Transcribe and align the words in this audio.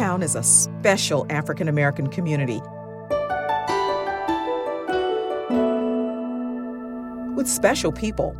Newtown 0.00 0.22
is 0.22 0.34
a 0.34 0.42
special 0.42 1.26
African 1.28 1.68
American 1.68 2.08
community 2.08 2.62
with 7.36 7.46
special 7.46 7.92
people. 7.92 8.34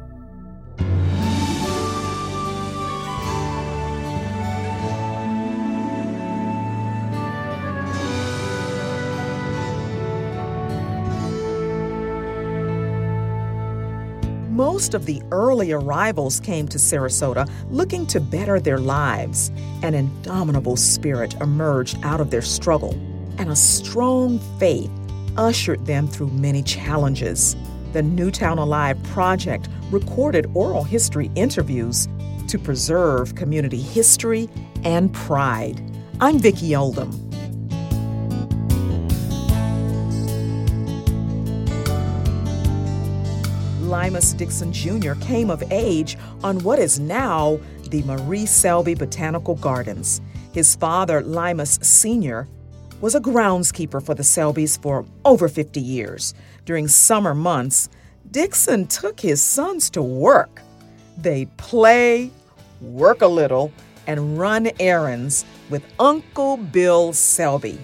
Most 14.60 14.92
of 14.92 15.06
the 15.06 15.22
early 15.32 15.72
arrivals 15.72 16.38
came 16.38 16.68
to 16.68 16.76
Sarasota 16.76 17.50
looking 17.70 18.06
to 18.08 18.20
better 18.20 18.60
their 18.60 18.76
lives. 18.76 19.50
An 19.82 19.94
indomitable 19.94 20.76
spirit 20.76 21.32
emerged 21.40 21.96
out 22.02 22.20
of 22.20 22.30
their 22.30 22.42
struggle, 22.42 22.92
and 23.38 23.48
a 23.48 23.56
strong 23.56 24.38
faith 24.58 24.90
ushered 25.38 25.86
them 25.86 26.06
through 26.06 26.28
many 26.32 26.62
challenges. 26.62 27.56
The 27.94 28.02
Newtown 28.02 28.58
Alive 28.58 29.02
Project 29.04 29.70
recorded 29.90 30.50
oral 30.52 30.84
history 30.84 31.30
interviews 31.36 32.06
to 32.46 32.58
preserve 32.58 33.36
community 33.36 33.80
history 33.80 34.50
and 34.84 35.10
pride. 35.14 35.80
I'm 36.20 36.38
Vicki 36.38 36.76
Oldham. 36.76 37.29
Limus 43.90 44.36
Dixon 44.36 44.72
Jr. 44.72 45.14
came 45.14 45.50
of 45.50 45.64
age 45.72 46.16
on 46.44 46.60
what 46.60 46.78
is 46.78 47.00
now 47.00 47.58
the 47.88 48.04
Marie 48.04 48.46
Selby 48.46 48.94
Botanical 48.94 49.56
Gardens. 49.56 50.20
His 50.52 50.76
father, 50.76 51.22
Limus 51.22 51.84
Sr., 51.84 52.46
was 53.00 53.16
a 53.16 53.20
groundskeeper 53.20 54.00
for 54.00 54.14
the 54.14 54.22
Selbys 54.22 54.80
for 54.80 55.04
over 55.24 55.48
50 55.48 55.80
years. 55.80 56.34
During 56.66 56.86
summer 56.86 57.34
months, 57.34 57.88
Dixon 58.30 58.86
took 58.86 59.18
his 59.18 59.42
sons 59.42 59.90
to 59.90 60.02
work. 60.02 60.62
They'd 61.18 61.56
play, 61.56 62.30
work 62.80 63.22
a 63.22 63.26
little, 63.26 63.72
and 64.06 64.38
run 64.38 64.70
errands 64.78 65.44
with 65.68 65.82
Uncle 65.98 66.58
Bill 66.58 67.12
Selby. 67.12 67.80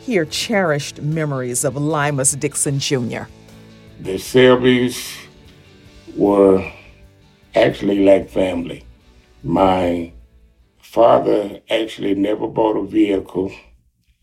Here 0.00 0.24
cherished 0.24 1.02
memories 1.02 1.62
of 1.62 1.74
Limus 1.74 2.40
Dixon 2.40 2.78
Jr. 2.78 3.24
The 4.00 4.14
Selbys 4.14 5.21
were 6.16 6.70
actually 7.54 8.04
like 8.04 8.28
family. 8.28 8.84
My 9.42 10.12
father 10.78 11.60
actually 11.70 12.14
never 12.14 12.46
bought 12.46 12.76
a 12.76 12.86
vehicle, 12.86 13.52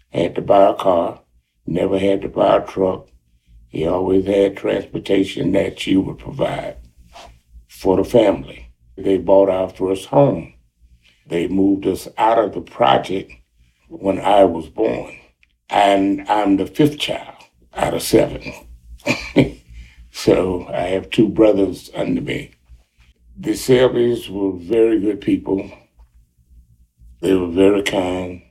had 0.09 0.35
to 0.35 0.41
buy 0.41 0.69
a 0.69 0.75
car, 0.75 1.21
never 1.65 1.97
had 1.97 2.21
to 2.21 2.29
buy 2.29 2.57
a 2.57 2.65
truck. 2.65 3.07
He 3.69 3.85
always 3.85 4.25
had 4.25 4.57
transportation 4.57 5.51
that 5.53 5.79
she 5.79 5.95
would 5.95 6.17
provide 6.17 6.77
for 7.67 7.97
the 7.97 8.03
family. 8.03 8.71
They 8.97 9.17
bought 9.17 9.49
our 9.49 9.69
first 9.69 10.07
home. 10.07 10.53
They 11.27 11.47
moved 11.47 11.85
us 11.85 12.07
out 12.17 12.39
of 12.39 12.53
the 12.53 12.61
project 12.61 13.31
when 13.87 14.19
I 14.19 14.43
was 14.43 14.67
born. 14.67 15.15
And 15.69 16.27
I'm 16.27 16.57
the 16.57 16.65
fifth 16.65 16.97
child 16.97 17.35
out 17.73 17.93
of 17.93 18.01
seven. 18.01 18.41
So 20.23 20.67
I 20.67 20.81
have 20.81 21.11
two 21.11 21.29
brothers 21.29 21.89
under 21.95 22.19
me. 22.19 22.51
The 23.39 23.51
Selbys 23.51 24.27
were 24.27 24.51
very 24.51 24.99
good 24.99 25.21
people. 25.21 25.71
They 27.21 27.33
were 27.33 27.47
very 27.47 27.83
kind. 27.83 28.41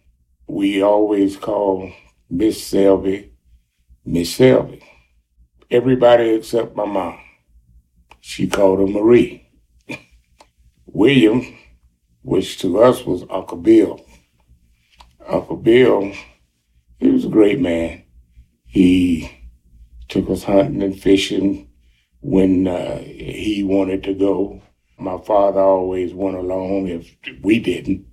We 0.46 0.80
always 0.80 1.36
called 1.36 1.92
Miss 2.30 2.66
Selby 2.66 3.34
Miss 4.06 4.34
Selby. 4.34 4.82
Everybody 5.70 6.30
except 6.30 6.74
my 6.74 6.86
mom. 6.86 7.18
She 8.22 8.48
called 8.48 8.78
her 8.78 8.86
Marie. 8.86 9.46
William, 10.86 11.54
which 12.22 12.58
to 12.60 12.82
us 12.82 13.04
was 13.04 13.26
Uncle 13.28 13.58
Bill. 13.58 14.02
Uncle 15.26 15.56
Bill, 15.56 16.14
he 16.98 17.10
was 17.10 17.26
a 17.26 17.28
great 17.28 17.60
man. 17.60 18.04
He 18.64 19.37
took 20.08 20.28
us 20.30 20.44
hunting 20.44 20.82
and 20.82 20.98
fishing 20.98 21.68
when 22.20 22.66
uh, 22.66 22.98
he 22.98 23.62
wanted 23.64 24.02
to 24.04 24.14
go. 24.14 24.60
My 24.98 25.18
father 25.18 25.60
always 25.60 26.12
went 26.12 26.36
along 26.36 26.88
if 26.88 27.14
we 27.42 27.60
didn't. 27.60 28.06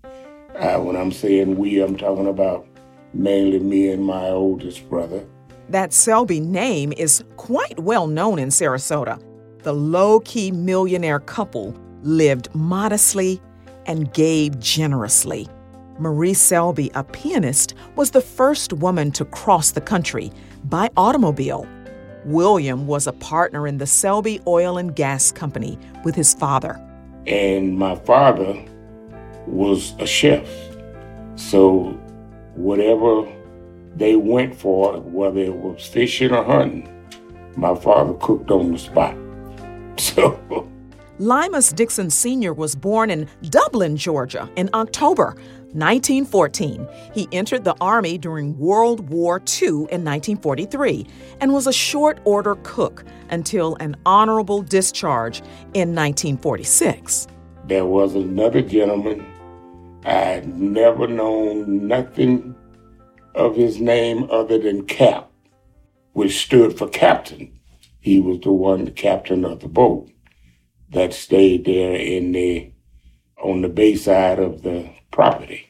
Uh, 0.55 0.79
when 0.79 0.95
I'm 0.95 1.11
saying 1.11 1.57
we, 1.57 1.81
I'm 1.81 1.97
talking 1.97 2.27
about 2.27 2.67
mainly 3.13 3.59
me 3.59 3.89
and 3.89 4.05
my 4.05 4.29
oldest 4.29 4.87
brother. 4.89 5.25
That 5.69 5.93
Selby 5.93 6.39
name 6.39 6.93
is 6.93 7.23
quite 7.37 7.79
well 7.79 8.07
known 8.07 8.37
in 8.37 8.49
Sarasota. 8.49 9.21
The 9.63 9.73
low 9.73 10.19
key 10.19 10.51
millionaire 10.51 11.19
couple 11.19 11.75
lived 12.03 12.53
modestly 12.53 13.41
and 13.87 14.13
gave 14.13 14.59
generously. 14.59 15.47
Marie 15.97 16.33
Selby, 16.33 16.91
a 16.93 17.03
pianist, 17.03 17.73
was 17.95 18.11
the 18.11 18.21
first 18.21 18.73
woman 18.73 19.11
to 19.11 19.25
cross 19.25 19.71
the 19.71 19.81
country 19.81 20.31
by 20.65 20.89
automobile. 20.97 21.65
William 22.25 22.87
was 22.87 23.07
a 23.07 23.13
partner 23.13 23.67
in 23.67 23.77
the 23.77 23.85
Selby 23.85 24.41
Oil 24.47 24.77
and 24.77 24.95
Gas 24.95 25.31
Company 25.31 25.77
with 26.03 26.15
his 26.15 26.33
father. 26.33 26.81
And 27.27 27.77
my 27.77 27.95
father 27.95 28.65
was 29.45 29.93
a 29.99 30.07
chef. 30.07 30.47
So 31.35 31.91
whatever 32.55 33.31
they 33.95 34.15
went 34.15 34.55
for, 34.55 34.99
whether 34.99 35.39
it 35.39 35.55
was 35.55 35.85
fishing 35.85 36.31
or 36.31 36.43
hunting, 36.43 36.91
my 37.55 37.75
father 37.75 38.13
cooked 38.15 38.51
on 38.51 38.71
the 38.71 38.79
spot. 38.79 39.15
So 39.97 40.37
Limus 41.19 41.73
Dixon 41.73 42.09
Sr. 42.09 42.53
was 42.53 42.75
born 42.75 43.09
in 43.09 43.29
Dublin, 43.43 43.95
Georgia 43.95 44.49
in 44.57 44.69
October 44.73 45.37
1914. 45.75 46.87
He 47.13 47.27
entered 47.31 47.63
the 47.63 47.75
Army 47.79 48.17
during 48.17 48.57
World 48.57 49.09
War 49.09 49.41
II 49.61 49.67
in 49.67 50.03
1943 50.03 51.05
and 51.41 51.53
was 51.53 51.67
a 51.67 51.73
short 51.73 52.19
order 52.23 52.55
cook 52.63 53.03
until 53.29 53.75
an 53.79 53.95
honorable 54.05 54.61
discharge 54.61 55.39
in 55.73 55.93
1946. 55.93 57.27
There 57.67 57.85
was 57.85 58.15
another 58.15 58.61
gentleman. 58.61 59.25
I 60.05 60.11
had 60.11 60.59
never 60.59 61.07
known 61.07 61.87
nothing 61.87 62.55
of 63.33 63.55
his 63.55 63.79
name 63.79 64.27
other 64.31 64.57
than 64.57 64.85
Cap, 64.85 65.29
which 66.13 66.45
stood 66.45 66.77
for 66.77 66.87
captain. 66.87 67.59
He 67.99 68.19
was 68.19 68.39
the 68.41 68.51
one, 68.51 68.85
the 68.85 68.91
captain 68.91 69.43
of 69.43 69.59
the 69.59 69.67
boat 69.67 70.09
that 70.89 71.13
stayed 71.13 71.65
there 71.65 71.95
in 71.95 72.31
the 72.31 72.71
on 73.41 73.61
the 73.61 73.69
bay 73.69 73.95
side 73.95 74.39
of 74.39 74.61
the 74.61 74.89
property. 75.15 75.69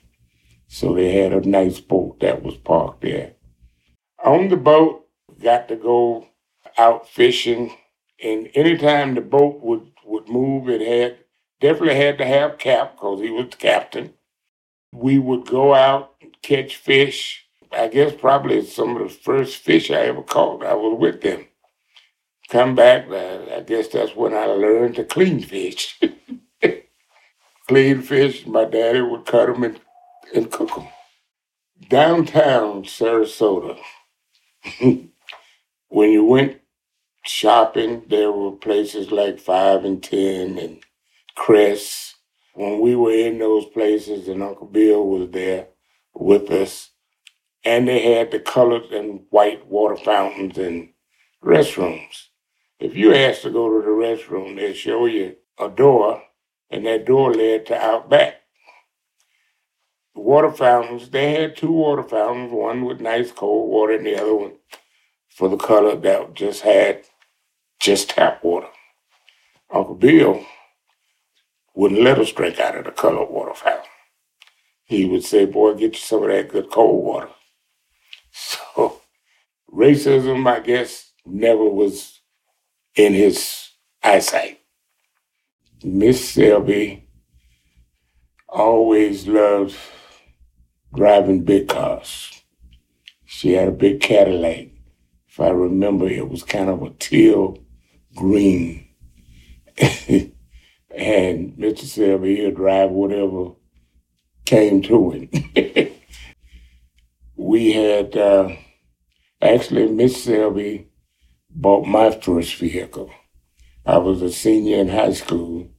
So 0.67 0.93
they 0.93 1.13
had 1.13 1.31
a 1.31 1.47
nice 1.47 1.79
boat 1.79 2.19
that 2.19 2.43
was 2.43 2.55
parked 2.57 3.01
there. 3.01 3.33
On 4.25 4.49
the 4.49 4.57
boat, 4.57 5.05
got 5.41 5.67
to 5.69 5.75
go 5.75 6.27
out 6.77 7.07
fishing, 7.07 7.77
and 8.21 8.49
anytime 8.55 9.15
the 9.15 9.21
boat 9.21 9.61
would, 9.61 9.91
would 10.03 10.27
move, 10.27 10.67
it 10.67 10.81
had 10.81 11.19
definitely 11.61 11.95
had 11.95 12.17
to 12.17 12.25
have 12.25 12.57
Cap 12.57 12.95
because 12.95 13.21
he 13.21 13.29
was 13.29 13.49
the 13.51 13.57
captain. 13.57 14.13
We 14.91 15.19
would 15.19 15.45
go 15.45 15.73
out 15.73 16.15
and 16.21 16.35
catch 16.41 16.75
fish. 16.75 17.45
I 17.71 17.87
guess 17.87 18.13
probably 18.17 18.65
some 18.65 18.97
of 18.97 19.03
the 19.03 19.09
first 19.09 19.57
fish 19.57 19.91
I 19.91 20.07
ever 20.07 20.23
caught, 20.23 20.65
I 20.65 20.73
was 20.73 20.97
with 20.99 21.21
them 21.21 21.45
come 22.49 22.75
back, 22.75 23.09
I 23.11 23.61
guess 23.65 23.87
that's 23.89 24.15
when 24.15 24.33
I 24.33 24.45
learned 24.45 24.95
to 24.95 25.03
clean 25.03 25.41
fish. 25.41 25.99
clean 27.67 28.01
fish, 28.01 28.45
my 28.45 28.65
daddy 28.65 29.01
would 29.01 29.25
cut 29.25 29.47
them 29.47 29.63
and, 29.63 29.79
and 30.33 30.51
cook 30.51 30.75
them. 30.75 30.87
Downtown 31.89 32.83
Sarasota, 32.83 33.77
when 34.79 36.11
you 36.11 36.23
went 36.23 36.61
shopping, 37.25 38.03
there 38.07 38.31
were 38.31 38.51
places 38.51 39.11
like 39.11 39.39
Five 39.39 39.85
and 39.85 40.03
Ten 40.03 40.57
and 40.57 40.83
Kress. 41.35 42.15
When 42.53 42.79
we 42.79 42.95
were 42.95 43.11
in 43.11 43.39
those 43.39 43.65
places, 43.65 44.29
and 44.29 44.41
Uncle 44.41 44.67
Bill 44.67 45.05
was 45.05 45.29
there 45.31 45.67
with 46.13 46.49
us, 46.51 46.91
and 47.65 47.87
they 47.87 48.13
had 48.13 48.31
the 48.31 48.39
colored 48.39 48.85
and 48.93 49.21
white 49.29 49.65
water 49.67 49.97
fountains 49.97 50.57
and 50.57 50.89
restrooms. 51.43 52.27
If 52.79 52.95
you 52.95 53.13
asked 53.13 53.43
to 53.43 53.51
go 53.51 53.69
to 53.69 53.85
the 53.85 53.91
restroom, 53.91 54.55
they'd 54.55 54.75
show 54.75 55.05
you 55.05 55.35
a 55.59 55.69
door, 55.69 56.21
and 56.71 56.85
that 56.85 57.05
door 57.05 57.33
led 57.33 57.65
to 57.67 57.77
out 57.77 58.09
back. 58.09 58.35
The 60.15 60.21
Water 60.21 60.51
fountains, 60.51 61.09
they 61.09 61.33
had 61.33 61.57
two 61.57 61.71
water 61.71 62.03
fountains, 62.03 62.51
one 62.51 62.85
with 62.85 63.01
nice 63.01 63.31
cold 63.31 63.69
water 63.69 63.95
and 63.95 64.05
the 64.05 64.15
other 64.21 64.35
one 64.35 64.53
for 65.29 65.49
the 65.49 65.57
color 65.57 65.95
that 65.95 66.33
just 66.35 66.61
had 66.63 67.03
just 67.79 68.11
tap 68.11 68.43
water. 68.43 68.67
Uncle 69.73 69.95
Bill 69.95 70.45
wouldn't 71.75 72.01
let 72.01 72.19
us 72.19 72.31
drink 72.31 72.59
out 72.59 72.77
of 72.77 72.85
the 72.85 72.91
colored 72.91 73.29
water 73.29 73.53
fountain. 73.53 73.85
he 74.85 75.05
would 75.05 75.23
say, 75.23 75.45
Boy, 75.45 75.75
get 75.75 75.93
you 75.93 75.99
some 75.99 76.23
of 76.23 76.29
that 76.29 76.49
good 76.49 76.71
cold 76.71 77.03
water. 77.05 77.29
So 78.33 79.01
racism, 79.73 80.47
I 80.47 80.59
guess, 80.61 81.11
never 81.25 81.65
was 81.65 82.21
in 82.95 83.13
his 83.13 83.69
eyesight. 84.03 84.59
Miss 85.83 86.29
Selby 86.29 87.07
always 88.47 89.27
loved 89.27 89.75
driving 90.93 91.43
big 91.43 91.67
cars. 91.67 92.43
She 93.25 93.53
had 93.53 93.67
a 93.67 93.71
big 93.71 93.99
Cadillac. 93.99 94.69
If 95.27 95.39
I 95.39 95.49
remember, 95.49 96.07
it 96.07 96.29
was 96.29 96.43
kind 96.43 96.69
of 96.69 96.81
a 96.81 96.91
teal 96.91 97.57
green. 98.15 98.87
and 99.77 100.31
Mr. 101.57 101.83
Selby, 101.83 102.37
he'd 102.37 102.55
drive 102.55 102.91
whatever 102.91 103.51
came 104.45 104.81
to 104.83 105.11
him. 105.11 105.29
we 107.35 107.73
had, 107.73 108.15
uh, 108.15 108.55
actually, 109.41 109.91
Miss 109.91 110.23
Selby 110.23 110.87
bought 111.49 111.85
my 111.85 112.11
first 112.11 112.55
vehicle. 112.55 113.11
I 113.87 113.99
was 113.99 114.23
a 114.23 114.31
senior 114.31 114.77
in 114.77 114.89
high 114.89 115.13
school 115.13 115.69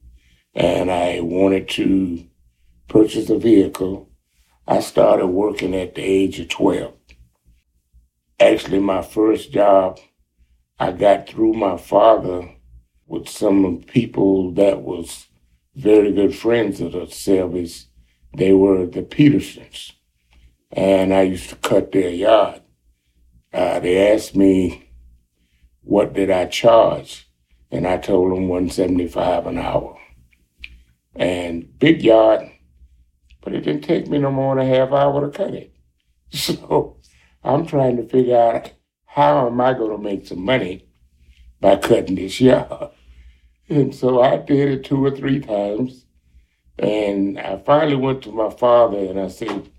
and 0.53 0.89
I 0.89 1.19
wanted 1.19 1.67
to 1.69 2.25
purchase 2.87 3.29
a 3.29 3.37
vehicle. 3.37 4.09
I 4.65 4.79
started 4.79 5.27
working 5.27 5.75
at 5.75 5.95
the 5.95 6.03
age 6.03 6.39
of 6.39 6.47
12. 6.47 6.93
Actually, 8.39 8.79
my 8.79 9.01
first 9.01 9.51
job, 9.51 9.99
I 10.79 10.93
got 10.93 11.27
through 11.27 11.53
my 11.53 11.75
father 11.75 12.49
with 13.07 13.27
some 13.27 13.83
people 13.87 14.53
that 14.53 14.81
was 14.83 15.27
very 15.75 16.13
good 16.13 16.33
friends 16.33 16.79
of 16.79 16.93
the 16.93 17.07
Selbys. 17.07 17.87
They 18.37 18.53
were 18.53 18.85
the 18.85 19.01
Petersons. 19.01 19.91
And 20.71 21.13
I 21.13 21.23
used 21.23 21.49
to 21.49 21.55
cut 21.57 21.91
their 21.91 22.09
yard. 22.09 22.61
Uh, 23.51 23.79
they 23.81 24.13
asked 24.13 24.35
me, 24.35 24.91
what 25.81 26.13
did 26.13 26.31
I 26.31 26.45
charge? 26.45 27.26
And 27.71 27.87
I 27.87 27.97
told 27.97 28.31
him 28.31 28.47
175 28.47 29.47
an 29.47 29.57
hour. 29.57 29.97
And 31.15 31.77
big 31.79 32.01
yard, 32.03 32.49
but 33.41 33.53
it 33.53 33.61
didn't 33.61 33.83
take 33.83 34.07
me 34.07 34.19
no 34.19 34.31
more 34.31 34.55
than 34.55 34.67
a 34.67 34.75
half 34.75 34.91
hour 34.91 35.21
to 35.21 35.35
cut 35.35 35.53
it. 35.53 35.73
So 36.31 36.97
I'm 37.43 37.65
trying 37.65 37.97
to 37.97 38.07
figure 38.07 38.37
out 38.37 38.71
how 39.05 39.47
am 39.47 39.59
I 39.61 39.73
going 39.73 39.91
to 39.91 39.97
make 39.97 40.27
some 40.27 40.43
money 40.43 40.87
by 41.59 41.77
cutting 41.77 42.15
this 42.15 42.39
yard. 42.39 42.91
And 43.69 43.93
so 43.93 44.21
I 44.21 44.37
did 44.37 44.69
it 44.69 44.85
two 44.85 45.03
or 45.03 45.11
three 45.11 45.41
times. 45.41 46.05
And 46.79 47.37
I 47.37 47.57
finally 47.57 47.97
went 47.97 48.21
to 48.23 48.31
my 48.31 48.49
father 48.49 48.97
and 48.97 49.19
I 49.19 49.27
said, 49.27 49.69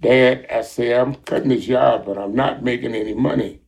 Dad, 0.00 0.46
I 0.50 0.62
said, 0.62 1.00
I'm 1.00 1.14
cutting 1.14 1.50
this 1.50 1.68
yard, 1.68 2.04
but 2.04 2.18
I'm 2.18 2.34
not 2.34 2.62
making 2.62 2.94
any 2.94 3.14
money. 3.14 3.60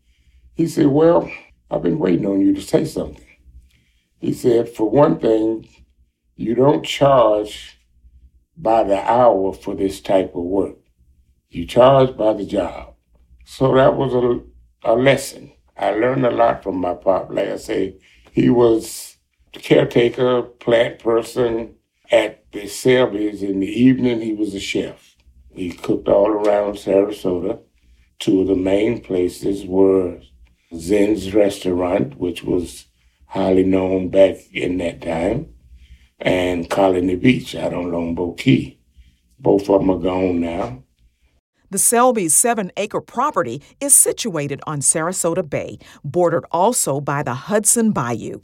He 0.55 0.67
said, 0.67 0.87
Well, 0.87 1.31
I've 1.71 1.83
been 1.83 1.99
waiting 1.99 2.27
on 2.27 2.41
you 2.41 2.55
to 2.55 2.61
say 2.61 2.85
something. 2.85 3.26
He 4.19 4.33
said, 4.33 4.69
For 4.69 4.89
one 4.89 5.19
thing, 5.19 5.69
you 6.35 6.55
don't 6.55 6.85
charge 6.85 7.79
by 8.57 8.85
the 8.85 8.99
hour 8.99 9.53
for 9.53 9.75
this 9.75 10.01
type 10.01 10.35
of 10.35 10.43
work. 10.43 10.77
You 11.51 11.67
charge 11.67 12.17
by 12.17 12.33
the 12.33 12.47
job. 12.47 12.95
So 13.45 13.75
that 13.75 13.97
was 13.97 14.15
a, 14.15 14.91
a 14.91 14.95
lesson. 14.95 15.53
I 15.77 15.91
learned 15.91 16.27
a 16.27 16.31
lot 16.31 16.63
from 16.63 16.77
my 16.77 16.95
pop. 16.95 17.31
Like 17.31 17.49
I 17.49 17.57
say, 17.57 17.99
he 18.33 18.51
was 18.51 19.17
caretaker, 19.53 20.43
plant 20.43 20.99
person 20.99 21.75
at 22.11 22.45
the 22.53 22.67
Selby's. 22.67 23.43
In 23.43 23.61
the 23.61 23.67
evening, 23.67 24.21
he 24.21 24.33
was 24.33 24.55
a 24.55 24.61
chef. 24.61 25.17
He 25.51 25.71
cooked 25.73 26.09
all 26.09 26.29
around 26.29 26.75
Sarasota. 26.75 27.61
Two 28.19 28.43
of 28.43 28.49
the 28.49 28.57
main 28.57 29.01
places 29.01 29.65
were 29.67 30.21
Zinn's 30.75 31.35
Restaurant, 31.35 32.19
which 32.19 32.43
was 32.43 32.87
highly 33.27 33.65
known 33.65 34.09
back 34.09 34.37
in 34.53 34.79
that 34.79 35.03
time, 35.03 35.49
and 36.19 36.71
Colony 36.71 37.17
Beach 37.17 37.55
out 37.55 37.75
on 37.75 37.93
Longboat 37.93 38.39
Key. 38.39 38.79
Both 39.39 39.69
of 39.69 39.81
them 39.81 39.91
are 39.91 39.99
gone 39.99 40.41
now. 40.41 40.83
The 41.71 41.79
Selby's 41.79 42.35
seven 42.35 42.71
acre 42.77 43.01
property 43.01 43.61
is 43.81 43.95
situated 43.95 44.61
on 44.67 44.81
Sarasota 44.81 45.49
Bay, 45.49 45.79
bordered 46.05 46.45
also 46.53 47.01
by 47.01 47.23
the 47.23 47.35
Hudson 47.35 47.91
Bayou. 47.91 48.41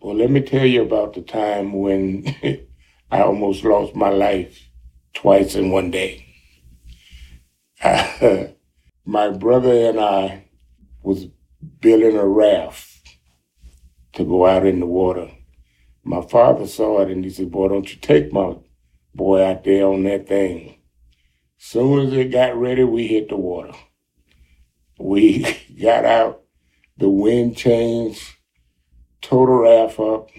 Well, 0.00 0.16
let 0.16 0.30
me 0.30 0.40
tell 0.40 0.66
you 0.66 0.82
about 0.82 1.14
the 1.14 1.22
time 1.22 1.72
when 1.72 2.34
I 3.10 3.22
almost 3.22 3.64
lost 3.64 3.94
my 3.94 4.10
life 4.10 4.68
twice 5.14 5.54
in 5.54 5.70
one 5.70 5.90
day. 5.90 6.26
my 9.04 9.30
brother 9.30 9.88
and 9.88 9.98
I 9.98 10.44
was 11.02 11.26
building 11.80 12.16
a 12.16 12.26
raft 12.26 12.89
to 14.14 14.24
go 14.24 14.46
out 14.46 14.66
in 14.66 14.80
the 14.80 14.86
water. 14.86 15.30
My 16.02 16.22
father 16.22 16.66
saw 16.66 17.00
it 17.02 17.10
and 17.10 17.24
he 17.24 17.30
said, 17.30 17.50
Boy, 17.50 17.68
don't 17.68 17.92
you 17.92 18.00
take 18.00 18.32
my 18.32 18.54
boy 19.14 19.44
out 19.44 19.64
there 19.64 19.86
on 19.86 20.02
that 20.04 20.28
thing. 20.28 20.76
Soon 21.58 22.06
as 22.06 22.12
it 22.14 22.32
got 22.32 22.56
ready, 22.56 22.84
we 22.84 23.06
hit 23.06 23.28
the 23.28 23.36
water. 23.36 23.72
We 24.98 25.44
got 25.80 26.04
out, 26.04 26.42
the 26.96 27.08
wind 27.08 27.56
changed, 27.56 28.22
total 29.20 29.56
raft 29.58 30.00
up. 30.00 30.30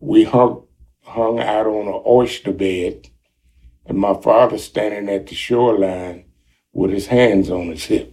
We 0.00 0.24
hung, 0.24 0.66
hung 1.02 1.40
out 1.40 1.66
on 1.66 1.88
an 1.88 2.02
oyster 2.06 2.52
bed, 2.52 3.08
and 3.86 3.98
my 3.98 4.14
father 4.20 4.58
standing 4.58 5.08
at 5.12 5.26
the 5.26 5.34
shoreline 5.34 6.26
with 6.72 6.90
his 6.90 7.06
hands 7.06 7.50
on 7.50 7.68
his 7.68 7.84
hip. 7.84 8.12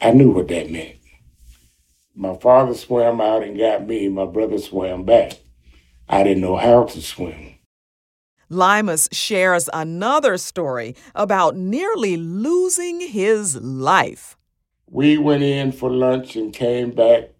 I 0.00 0.12
knew 0.12 0.30
what 0.30 0.48
that 0.48 0.70
meant. 0.70 0.96
My 2.14 2.36
father 2.36 2.74
swam 2.74 3.20
out 3.20 3.42
and 3.42 3.58
got 3.58 3.86
me. 3.86 4.08
My 4.08 4.26
brother 4.26 4.58
swam 4.58 5.04
back. 5.04 5.40
I 6.08 6.22
didn't 6.22 6.42
know 6.42 6.56
how 6.56 6.84
to 6.84 7.00
swim. 7.00 7.56
Limus 8.50 9.08
shares 9.10 9.68
another 9.72 10.36
story 10.36 10.94
about 11.14 11.56
nearly 11.56 12.16
losing 12.16 13.00
his 13.00 13.56
life. 13.56 14.36
We 14.88 15.18
went 15.18 15.42
in 15.42 15.72
for 15.72 15.90
lunch 15.90 16.36
and 16.36 16.52
came 16.52 16.92
back. 16.92 17.30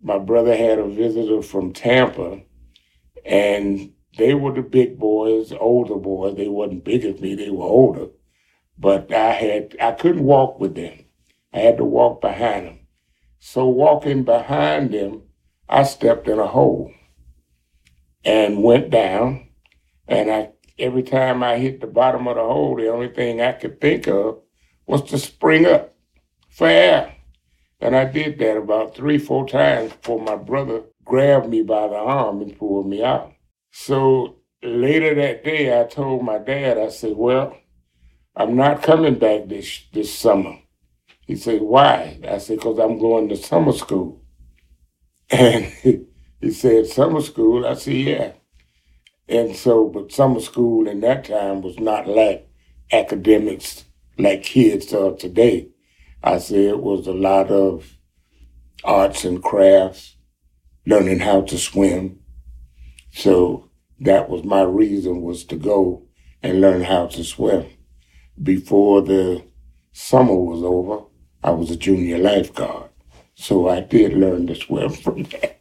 My 0.00 0.18
brother 0.18 0.56
had 0.56 0.78
a 0.78 0.86
visitor 0.86 1.42
from 1.42 1.72
Tampa, 1.72 2.42
and 3.24 3.92
they 4.16 4.34
were 4.34 4.52
the 4.52 4.62
big 4.62 4.98
boys, 4.98 5.52
older 5.58 5.96
boys. 5.96 6.36
They 6.36 6.48
wasn't 6.48 6.84
big 6.84 7.04
as 7.04 7.20
me, 7.20 7.34
they 7.34 7.50
were 7.50 7.64
older. 7.64 8.08
But 8.78 9.12
I 9.12 9.32
had 9.32 9.76
I 9.80 9.92
couldn't 9.92 10.22
walk 10.22 10.60
with 10.60 10.76
them. 10.76 11.04
I 11.52 11.58
had 11.58 11.78
to 11.78 11.84
walk 11.84 12.20
behind 12.20 12.66
him. 12.66 12.78
So 13.38 13.66
walking 13.68 14.24
behind 14.24 14.92
him, 14.92 15.22
I 15.68 15.84
stepped 15.84 16.28
in 16.28 16.38
a 16.38 16.46
hole 16.46 16.92
and 18.24 18.62
went 18.62 18.90
down. 18.90 19.48
And 20.06 20.30
I 20.30 20.50
every 20.78 21.02
time 21.02 21.42
I 21.42 21.58
hit 21.58 21.80
the 21.80 21.86
bottom 21.86 22.28
of 22.28 22.36
the 22.36 22.42
hole, 22.42 22.76
the 22.76 22.88
only 22.88 23.08
thing 23.08 23.40
I 23.40 23.52
could 23.52 23.80
think 23.80 24.06
of 24.06 24.40
was 24.86 25.02
to 25.10 25.18
spring 25.18 25.66
up 25.66 25.94
for 26.48 26.66
air. 26.66 27.14
And 27.80 27.94
I 27.94 28.04
did 28.06 28.38
that 28.38 28.56
about 28.56 28.94
three, 28.96 29.18
four 29.18 29.46
times 29.46 29.92
before 29.92 30.20
my 30.20 30.36
brother 30.36 30.82
grabbed 31.04 31.48
me 31.48 31.62
by 31.62 31.88
the 31.88 31.94
arm 31.96 32.42
and 32.42 32.58
pulled 32.58 32.88
me 32.88 33.02
out. 33.04 33.32
So 33.70 34.36
later 34.62 35.14
that 35.14 35.44
day, 35.44 35.78
I 35.78 35.84
told 35.84 36.24
my 36.24 36.38
dad, 36.38 36.78
I 36.78 36.88
said, 36.88 37.16
Well, 37.16 37.56
I'm 38.34 38.56
not 38.56 38.82
coming 38.82 39.18
back 39.18 39.48
this 39.48 39.84
this 39.92 40.12
summer. 40.14 40.58
He 41.28 41.36
said, 41.36 41.62
Why? 41.62 42.18
I 42.26 42.38
said, 42.38 42.58
Because 42.58 42.80
I'm 42.80 42.98
going 42.98 43.28
to 43.28 43.36
summer 43.36 43.72
school. 43.72 44.24
And 45.30 45.66
he 46.40 46.50
said, 46.50 46.86
Summer 46.86 47.20
school? 47.20 47.66
I 47.66 47.74
said, 47.74 47.94
Yeah. 47.94 48.32
And 49.28 49.54
so, 49.54 49.88
but 49.90 50.10
summer 50.10 50.40
school 50.40 50.88
in 50.88 51.00
that 51.00 51.26
time 51.26 51.60
was 51.60 51.78
not 51.78 52.08
like 52.08 52.48
academics 52.90 53.84
like 54.18 54.42
kids 54.42 54.92
are 54.94 55.14
today. 55.14 55.68
I 56.22 56.38
said 56.38 56.60
it 56.60 56.80
was 56.80 57.06
a 57.06 57.12
lot 57.12 57.50
of 57.50 57.98
arts 58.82 59.26
and 59.26 59.42
crafts, 59.42 60.16
learning 60.86 61.20
how 61.20 61.42
to 61.42 61.58
swim. 61.58 62.20
So 63.12 63.70
that 64.00 64.30
was 64.30 64.44
my 64.44 64.62
reason 64.62 65.20
was 65.20 65.44
to 65.44 65.56
go 65.56 66.06
and 66.42 66.62
learn 66.62 66.82
how 66.82 67.08
to 67.08 67.22
swim. 67.22 67.66
Before 68.42 69.02
the 69.02 69.44
summer 69.92 70.34
was 70.34 70.62
over, 70.62 71.07
I 71.48 71.50
was 71.50 71.70
a 71.70 71.76
junior 71.76 72.18
lifeguard. 72.18 72.90
So 73.34 73.70
I 73.70 73.80
did 73.80 74.12
learn 74.12 74.48
to 74.48 74.54
swim 74.54 74.90
from 74.90 75.22
that. 75.32 75.60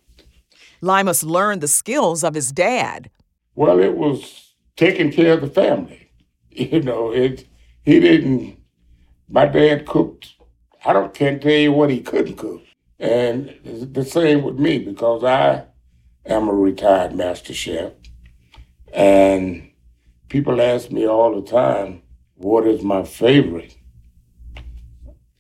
Limus 0.82 1.24
learned 1.24 1.62
the 1.62 1.70
skills 1.70 2.26
of 2.26 2.36
his 2.36 2.52
dad. 2.52 3.10
Well, 3.56 3.80
it 3.80 3.96
was 3.96 4.54
taking 4.76 5.14
care 5.14 5.34
of 5.34 5.42
the 5.42 5.50
family. 5.50 6.04
You 6.50 6.82
know, 6.82 7.12
it 7.12 7.46
he 7.84 8.00
didn't 8.00 8.58
my 9.30 9.46
dad 9.46 9.86
cooked 9.86 10.34
I 10.84 10.92
don't 10.92 11.14
can't 11.14 11.40
tell 11.40 11.52
you 11.52 11.72
what 11.72 11.92
he 11.92 12.00
couldn't 12.02 12.38
cook. 12.38 12.64
And 12.98 13.54
the 13.64 14.04
same 14.04 14.42
with 14.42 14.58
me 14.58 14.80
because 14.80 15.24
I 15.24 15.66
am 16.26 16.50
a 16.50 16.54
retired 16.54 17.14
master 17.14 17.54
chef. 17.54 17.92
And 18.92 19.70
people 20.30 20.60
ask 20.60 20.90
me 20.90 21.08
all 21.08 21.40
the 21.40 21.48
time, 21.48 22.02
what 22.34 22.66
is 22.66 22.82
my 22.82 23.04
favorite? 23.04 23.78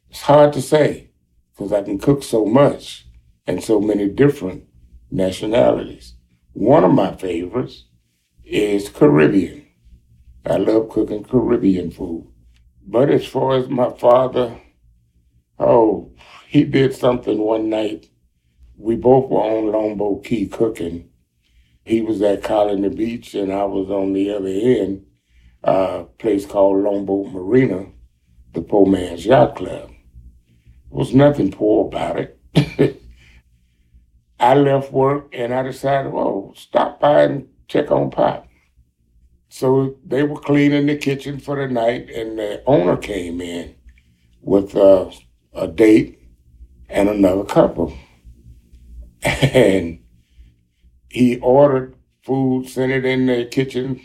It's 0.10 0.22
hard 0.22 0.54
to 0.54 0.62
say 0.62 1.12
because 1.54 1.74
I 1.74 1.82
can 1.84 2.00
cook 2.00 2.24
so 2.24 2.46
much 2.46 3.06
and 3.46 3.64
so 3.64 3.80
many 3.82 4.08
different 4.08 4.64
nationalities. 5.12 6.16
One 6.54 6.84
of 6.84 6.92
my 6.92 7.16
favorites 7.16 7.86
is 8.44 8.90
Caribbean. 8.90 9.68
I 10.46 10.58
love 10.58 10.90
cooking 10.90 11.24
Caribbean 11.24 11.92
food. 11.92 12.32
But 12.86 13.10
as 13.10 13.26
far 13.26 13.58
as 13.58 13.68
my 13.68 13.92
father, 13.92 14.60
oh, 15.60 16.14
he 16.48 16.64
did 16.64 16.96
something 16.96 17.38
one 17.38 17.70
night. 17.70 18.10
We 18.78 18.96
both 18.96 19.30
were 19.30 19.42
on 19.42 19.72
Longboat 19.72 20.24
Key 20.24 20.48
cooking. 20.48 21.10
He 21.84 22.02
was 22.02 22.22
at 22.22 22.44
Colony 22.44 22.90
Beach 22.90 23.34
and 23.34 23.52
I 23.52 23.66
was 23.66 23.90
on 23.90 24.14
the 24.14 24.32
other 24.32 24.48
end, 24.48 25.06
uh, 25.64 26.02
a 26.02 26.04
place 26.06 26.46
called 26.46 26.84
Longboat 26.84 27.34
Marina, 27.34 27.88
the 28.54 28.62
poor 28.62 28.86
man's 28.86 29.26
yacht 29.26 29.56
club. 29.56 29.92
Was 30.89 31.13
nothing 31.13 31.51
poor 31.51 31.88
about 31.88 32.20
it. 32.20 33.01
I 34.39 34.53
left 34.56 34.91
work 34.91 35.29
and 35.34 35.53
I 35.53 35.63
decided, 35.63 36.12
well, 36.12 36.53
stop 36.56 37.00
by 37.00 37.24
and 37.24 37.48
check 37.67 37.91
on 37.91 38.12
Pop. 38.12 38.48
So 39.50 39.98
they 40.06 40.24
were 40.24 40.39
cleaning 40.39 40.86
the 40.88 40.98
kitchen 40.98 41.39
for 41.39 41.56
the 41.56 41.74
night, 41.74 42.10
and 42.10 42.38
the 42.38 42.62
owner 42.65 42.98
came 42.98 43.41
in 43.41 43.75
with 44.41 44.75
uh, 44.75 45.10
a 45.53 45.67
date 45.67 46.20
and 46.89 47.10
another 47.10 47.44
couple. 47.44 47.94
And 49.24 50.03
he 51.10 51.39
ordered 51.39 51.96
food, 52.24 52.70
sent 52.70 52.91
it 52.91 53.03
in 53.03 53.25
the 53.25 53.46
kitchen 53.46 54.00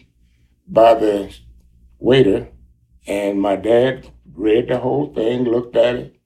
by 0.67 0.95
the 0.95 1.37
waiter, 1.99 2.49
and 3.07 3.41
my 3.41 3.57
dad 3.57 4.11
read 4.33 4.69
the 4.69 4.79
whole 4.79 5.13
thing, 5.13 5.45
looked 5.45 5.77
at 5.77 5.97
it, 5.97 6.22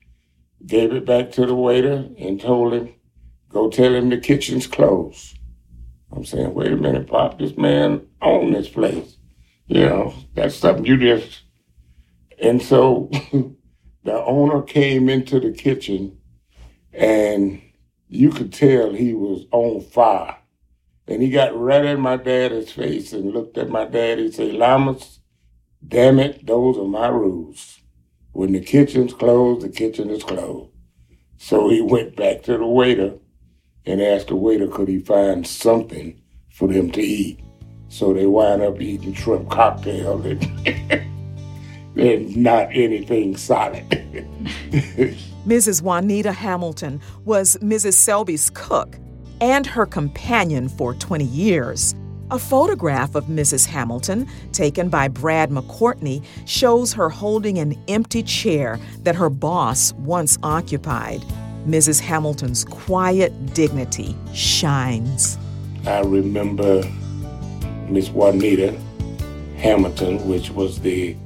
gave 0.67 0.93
it 0.93 1.07
back 1.07 1.31
to 1.33 1.47
the 1.47 1.55
waiter, 1.55 2.09
and 2.19 2.41
told 2.41 2.73
him, 2.73 2.95
go 3.49 3.71
tell 3.71 3.95
him 3.95 4.11
the 4.11 4.19
kitchen's 4.19 4.67
closed. 4.67 5.39
I'm 6.13 6.25
saying, 6.25 6.55
wait 6.55 6.73
a 6.73 6.77
minute, 6.77 7.09
Pop, 7.09 7.39
this 7.39 7.57
man 7.57 8.07
owned 8.23 8.55
this 8.55 8.69
place. 8.69 9.17
You 9.67 9.87
know, 9.87 10.15
that's 10.35 10.57
something 10.57 10.87
you 10.87 10.97
just. 10.97 11.43
And 12.41 12.63
so 12.63 13.11
the 14.05 14.25
owner 14.25 14.63
came 14.63 15.09
into 15.09 15.41
the 15.41 15.53
kitchen 15.53 16.19
and 16.93 17.61
you 18.09 18.31
could 18.31 18.53
tell 18.53 18.93
he 18.93 19.13
was 19.13 19.47
on 19.51 19.81
fire. 19.81 20.37
And 21.09 21.23
he 21.23 21.31
got 21.31 21.57
right 21.57 21.85
in 21.85 22.01
my 22.01 22.17
daddy's 22.17 22.73
face 22.73 23.13
and 23.13 23.33
looked 23.33 23.59
at 23.59 23.69
my 23.69 23.85
daddy 23.85 24.27
and 24.27 24.35
said, 24.35 24.55
Lamas, 24.55 25.21
damn 25.87 26.19
it, 26.19 26.47
those 26.47 26.77
are 26.79 26.85
my 26.85 27.09
rules. 27.09 27.81
When 28.37 28.53
the 28.53 28.61
kitchen's 28.61 29.15
closed, 29.15 29.65
the 29.65 29.71
kitchen 29.71 30.11
is 30.11 30.23
closed. 30.23 30.71
So 31.39 31.71
he 31.71 31.81
went 31.81 32.17
back 32.17 32.43
to 32.43 32.59
the 32.59 32.67
waiter 32.67 33.15
and 33.87 34.03
asked 34.03 34.29
the 34.29 34.37
waiter 34.37 34.69
could 34.69 34.89
he 34.89 34.99
find 34.99 35.47
something 35.47 36.21
for 36.53 36.69
them 36.69 36.91
to 36.91 37.01
eat. 37.01 37.41
So 37.89 38.13
they 38.13 38.27
wind 38.27 38.61
up 38.61 38.79
eating 38.79 39.15
shrimp 39.15 39.49
cocktail 39.49 40.21
and, 40.21 40.45
and 41.97 42.37
not 42.37 42.69
anything 42.73 43.39
solid. 43.39 43.89
Mrs. 45.47 45.81
Juanita 45.81 46.33
Hamilton 46.33 47.01
was 47.25 47.57
Mrs. 47.63 47.95
Selby's 47.95 48.51
cook 48.51 48.99
and 49.41 49.67
her 49.67 49.87
companion 49.87 50.69
for 50.69 50.93
20 50.93 51.25
years. 51.25 51.95
A 52.33 52.41
photograph 52.41 53.15
of 53.15 53.27
Mrs. 53.27 53.67
Hamilton, 53.67 54.27
taken 54.51 54.89
by 54.89 55.07
Brad 55.07 55.51
McCourtney, 55.51 56.25
shows 56.45 56.93
her 56.93 57.09
holding 57.09 57.59
an 57.59 57.81
empty 57.87 58.25
chair 58.25 58.81
that 59.05 59.15
her 59.15 59.31
boss 59.31 59.93
once 59.93 60.37
occupied. 60.43 61.21
Mrs. 61.69 62.01
Hamilton's 62.01 62.65
quiet 62.65 63.55
dignity 63.55 64.17
shines. 64.35 65.39
I 65.87 66.01
remember 66.01 66.83
Miss 67.89 68.09
Juanita 68.09 68.77
Hamilton, 69.57 70.27
which 70.27 70.51
was 70.51 70.81
the 70.81 71.17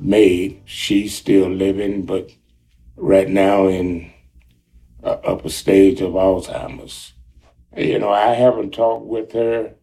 maid. 0.00 0.60
She's 0.64 1.14
still 1.16 1.50
living, 1.50 2.04
but 2.04 2.30
right 2.96 3.28
now 3.28 3.68
in 3.68 4.12
uh, 5.04 5.18
upper 5.24 5.50
stage 5.50 6.00
of 6.00 6.14
Alzheimer's. 6.14 7.12
You 7.76 8.00
know, 8.00 8.10
I 8.10 8.34
haven't 8.34 8.74
talked 8.74 9.06
with 9.06 9.30
her. 9.34 9.76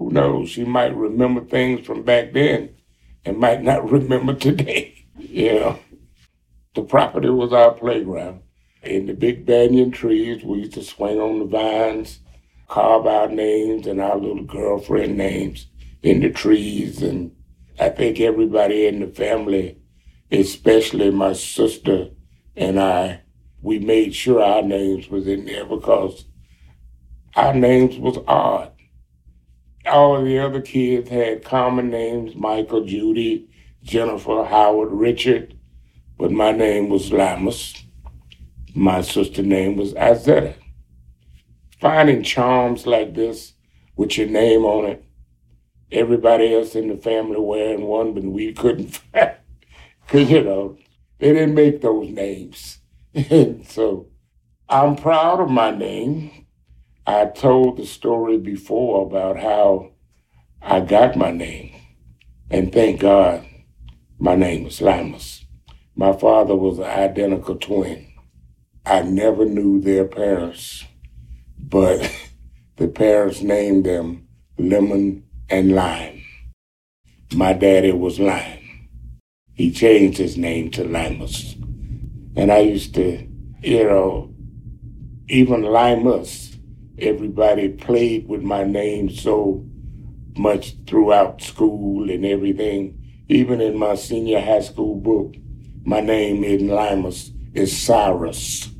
Who 0.00 0.10
knows? 0.10 0.48
She 0.48 0.64
might 0.64 0.96
remember 0.96 1.42
things 1.44 1.86
from 1.86 2.04
back 2.04 2.32
then 2.32 2.70
and 3.26 3.36
might 3.36 3.62
not 3.62 3.88
remember 3.90 4.34
today. 4.34 5.04
yeah. 5.18 5.76
the 6.74 6.82
property 6.82 7.28
was 7.28 7.52
our 7.52 7.72
playground. 7.72 8.40
In 8.82 9.04
the 9.04 9.12
big 9.12 9.44
banyan 9.44 9.90
trees, 9.90 10.42
we 10.42 10.60
used 10.60 10.72
to 10.72 10.82
swing 10.82 11.20
on 11.20 11.38
the 11.38 11.44
vines, 11.44 12.20
carve 12.66 13.06
our 13.06 13.28
names 13.28 13.86
and 13.86 14.00
our 14.00 14.16
little 14.16 14.44
girlfriend 14.44 15.18
names 15.18 15.66
in 16.02 16.20
the 16.20 16.30
trees. 16.30 17.02
And 17.02 17.32
I 17.78 17.90
think 17.90 18.20
everybody 18.20 18.86
in 18.86 19.00
the 19.00 19.08
family, 19.08 19.76
especially 20.32 21.10
my 21.10 21.34
sister 21.34 22.08
and 22.56 22.80
I, 22.80 23.20
we 23.60 23.78
made 23.78 24.14
sure 24.14 24.42
our 24.42 24.62
names 24.62 25.10
was 25.10 25.26
in 25.26 25.44
there 25.44 25.66
because 25.66 26.24
our 27.36 27.52
names 27.52 27.98
was 27.98 28.16
odd. 28.26 28.69
All 29.86 30.16
of 30.16 30.24
the 30.24 30.38
other 30.38 30.60
kids 30.60 31.08
had 31.08 31.44
common 31.44 31.90
names, 31.90 32.34
Michael, 32.34 32.84
Judy, 32.84 33.48
Jennifer, 33.82 34.44
Howard, 34.44 34.92
Richard, 34.92 35.56
but 36.18 36.30
my 36.30 36.52
name 36.52 36.90
was 36.90 37.12
Lamas. 37.12 37.74
My 38.74 39.00
sister's 39.00 39.46
name 39.46 39.76
was 39.76 39.94
Azetta. 39.94 40.54
Finding 41.80 42.22
charms 42.22 42.86
like 42.86 43.14
this 43.14 43.54
with 43.96 44.18
your 44.18 44.28
name 44.28 44.64
on 44.64 44.84
it, 44.84 45.04
everybody 45.90 46.54
else 46.54 46.74
in 46.74 46.88
the 46.88 46.96
family 46.96 47.40
wearing 47.40 47.86
one, 47.86 48.12
but 48.12 48.22
we 48.22 48.52
couldn't 48.52 48.88
find, 49.12 49.36
because, 50.06 50.30
you 50.30 50.44
know, 50.44 50.76
they 51.18 51.32
didn't 51.32 51.54
make 51.54 51.80
those 51.80 52.08
names. 52.10 52.78
so 53.68 54.08
I'm 54.68 54.96
proud 54.96 55.40
of 55.40 55.50
my 55.50 55.70
name. 55.70 56.39
I 57.06 57.26
told 57.26 57.76
the 57.76 57.86
story 57.86 58.38
before 58.38 59.06
about 59.06 59.38
how 59.38 59.92
I 60.60 60.80
got 60.80 61.16
my 61.16 61.30
name. 61.30 61.74
And 62.50 62.72
thank 62.72 63.00
God 63.00 63.46
my 64.18 64.34
name 64.34 64.64
was 64.64 64.80
Lamas. 64.80 65.44
My 65.96 66.12
father 66.12 66.54
was 66.54 66.78
an 66.78 66.84
identical 66.84 67.56
twin. 67.56 68.12
I 68.84 69.02
never 69.02 69.44
knew 69.44 69.80
their 69.80 70.04
parents, 70.04 70.84
but 71.58 72.10
the 72.76 72.88
parents 72.88 73.40
named 73.40 73.84
them 73.84 74.28
Lemon 74.58 75.24
and 75.48 75.72
Lime. 75.72 76.22
My 77.34 77.52
daddy 77.52 77.92
was 77.92 78.18
Lime. 78.18 78.88
He 79.54 79.70
changed 79.70 80.18
his 80.18 80.36
name 80.36 80.70
to 80.72 80.84
Limus. 80.84 81.54
And 82.36 82.50
I 82.50 82.60
used 82.60 82.94
to, 82.94 83.28
you 83.62 83.84
know, 83.84 84.34
even 85.28 85.62
Limus, 85.62 86.49
everybody 87.00 87.68
played 87.68 88.28
with 88.28 88.42
my 88.42 88.64
name 88.64 89.10
so 89.10 89.64
much 90.36 90.74
throughout 90.86 91.42
school 91.42 92.10
and 92.10 92.24
everything. 92.24 92.96
Even 93.28 93.60
in 93.60 93.78
my 93.78 93.94
senior 93.94 94.40
high 94.40 94.60
school 94.60 94.96
book, 94.96 95.34
my 95.84 96.00
name 96.00 96.44
in 96.44 96.68
Limus 96.68 97.30
is 97.54 97.76
Cyrus, 97.76 98.70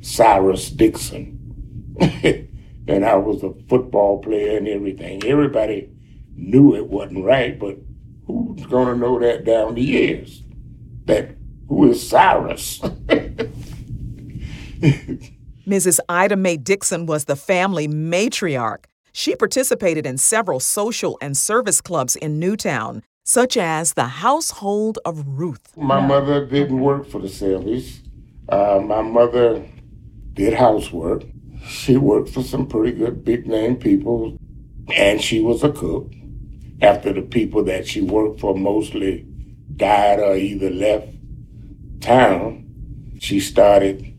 Cyrus 0.00 0.70
Dixon. 0.70 1.94
and 2.88 3.04
I 3.04 3.16
was 3.16 3.42
a 3.42 3.54
football 3.68 4.20
player 4.20 4.56
and 4.56 4.68
everything. 4.68 5.24
Everybody 5.24 5.90
knew 6.34 6.74
it 6.74 6.88
wasn't 6.88 7.24
right, 7.24 7.58
but 7.58 7.78
who's 8.26 8.66
going 8.66 8.88
to 8.88 8.96
know 8.96 9.18
that 9.20 9.44
down 9.44 9.74
the 9.74 9.82
years? 9.82 10.42
That 11.06 11.36
who 11.68 11.90
is 11.90 12.08
Cyrus? 12.08 12.80
Mrs. 15.66 15.98
Ida 16.10 16.36
Mae 16.36 16.58
Dixon 16.58 17.06
was 17.06 17.24
the 17.24 17.36
family 17.36 17.88
matriarch. 17.88 18.84
She 19.14 19.34
participated 19.34 20.04
in 20.04 20.18
several 20.18 20.60
social 20.60 21.16
and 21.22 21.34
service 21.34 21.80
clubs 21.80 22.16
in 22.16 22.38
Newtown, 22.38 23.02
such 23.24 23.56
as 23.56 23.94
the 23.94 24.04
Household 24.04 24.98
of 25.06 25.26
Ruth. 25.26 25.74
My 25.74 26.06
mother 26.06 26.44
didn't 26.44 26.80
work 26.80 27.08
for 27.08 27.18
the 27.18 27.28
Selbys. 27.28 28.00
Uh, 28.50 28.82
my 28.84 29.00
mother 29.00 29.64
did 30.34 30.52
housework. 30.52 31.24
She 31.66 31.96
worked 31.96 32.28
for 32.28 32.42
some 32.42 32.66
pretty 32.66 32.92
good 32.92 33.24
big 33.24 33.46
name 33.46 33.76
people, 33.76 34.36
and 34.94 35.18
she 35.22 35.40
was 35.40 35.64
a 35.64 35.72
cook. 35.72 36.12
After 36.82 37.14
the 37.14 37.22
people 37.22 37.64
that 37.64 37.86
she 37.88 38.02
worked 38.02 38.40
for 38.40 38.54
mostly 38.54 39.24
died 39.76 40.18
or 40.18 40.36
either 40.36 40.68
left 40.68 41.08
town, 42.02 42.68
she 43.18 43.40
started 43.40 44.13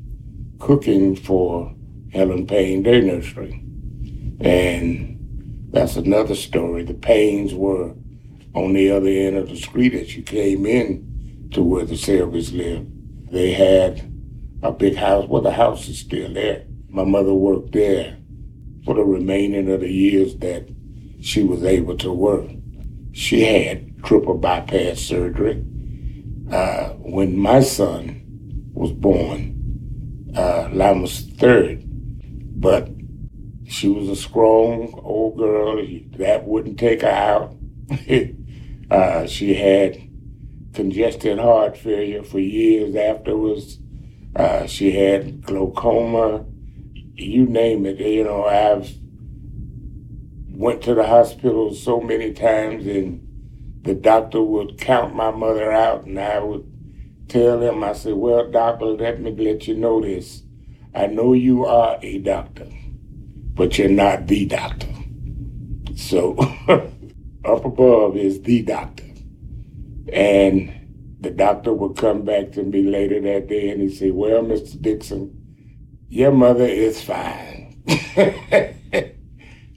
cooking 0.60 1.16
for 1.16 1.74
Helen 2.12 2.48
Payne 2.48 2.84
Day 2.84 3.02
Nursery. 3.02 3.62
And 4.40 5.70
that's 5.72 5.96
another 5.96 6.36
story. 6.36 6.84
The 6.84 6.94
Paynes 6.94 7.54
were 7.54 7.94
on 8.54 8.74
the 8.74 8.92
other 8.92 9.08
end 9.08 9.38
of 9.38 9.50
the 9.50 9.58
street 9.58 9.94
as 9.94 10.16
you 10.16 10.24
came 10.24 10.66
in 10.66 11.50
to 11.52 11.62
where 11.62 11.86
the 11.86 11.96
Selbys 11.96 12.56
lived. 12.56 13.32
They 13.32 13.52
had 13.52 14.12
a 14.64 14.72
big 14.72 14.96
house. 14.96 15.28
Well, 15.28 15.42
the 15.42 15.52
house 15.52 15.88
is 15.88 16.00
still 16.00 16.34
there. 16.34 16.66
My 16.90 17.04
mother 17.04 17.34
worked 17.34 17.74
there 17.74 18.18
for 18.86 18.96
the 18.96 19.04
remaining 19.04 19.70
of 19.72 19.82
the 19.82 19.92
years 19.92 20.38
that 20.38 20.70
she 21.22 21.44
was 21.44 21.64
able 21.64 21.98
to 21.98 22.14
work. 22.14 22.50
She 23.12 23.42
had 23.42 24.04
triple 24.04 24.38
bypass 24.38 25.00
surgery. 25.00 25.66
Uh, 26.52 26.90
when 27.00 27.36
my 27.38 27.60
son 27.62 28.22
was 28.74 28.92
born, 28.92 29.55
uh, 30.36 30.70
Lima's 30.72 31.22
third, 31.38 31.84
but 32.60 32.90
she 33.68 33.88
was 33.88 34.10
a 34.10 34.16
strong 34.16 35.00
old 35.04 35.38
girl. 35.38 35.86
That 36.18 36.46
wouldn't 36.46 36.80
take 36.80 37.02
her 37.02 37.08
out. 37.08 37.56
uh, 38.92 39.28
she 39.28 39.56
had 39.56 40.02
congested 40.74 41.40
heart 41.40 41.78
failure 41.78 42.24
for 42.24 42.40
years 42.40 42.96
afterwards. 42.96 43.80
Uh, 44.36 44.68
she 44.68 44.92
had 44.92 45.42
glaucoma. 45.42 46.46
You 47.14 47.46
name 47.46 47.86
it. 47.86 48.00
You 48.00 48.26
know, 48.26 48.46
I've 48.46 48.94
went 50.50 50.82
to 50.84 50.94
the 50.94 51.08
hospital 51.08 51.74
so 51.74 52.02
many 52.02 52.34
times, 52.34 52.86
and 52.86 53.22
the 53.82 53.94
doctor 53.94 54.42
would 54.42 54.78
count 54.80 55.16
my 55.16 55.32
mother 55.32 55.72
out, 55.72 56.06
and 56.06 56.20
I 56.20 56.40
would 56.40 56.75
tell 57.28 57.62
him, 57.62 57.84
I 57.84 57.94
said, 57.94 58.14
"Well, 58.14 58.50
doctor, 58.50 58.86
let 58.86 59.22
me 59.22 59.32
let 59.32 59.68
you 59.68 59.76
know 59.76 60.02
this. 60.02 60.44
I 60.94 61.08
know 61.08 61.34
you 61.34 61.66
are 61.66 61.98
a 62.02 62.20
doctor, 62.20 62.68
but 63.54 63.78
you're 63.78 63.90
not 63.90 64.28
the 64.28 64.46
doctor. 64.46 64.88
So." 65.96 66.38
up 67.46 67.66
above 67.66 68.18
is 68.18 68.42
the 68.42 68.64
doctor. 68.64 69.04
And 70.12 71.18
the 71.20 71.30
doctor 71.32 71.74
would 71.74 71.98
come 71.98 72.24
back 72.24 72.52
to 72.54 72.64
me 72.64 72.84
later 72.84 73.20
that 73.22 73.48
day 73.48 73.70
and 73.70 73.82
he'd 73.82 73.96
say, 73.96 74.12
Well, 74.12 74.44
Mr. 74.44 74.82
Dixon, 74.82 75.34
your 76.10 76.32
mother 76.32 76.66
is 76.66 77.02
fine. 77.02 77.84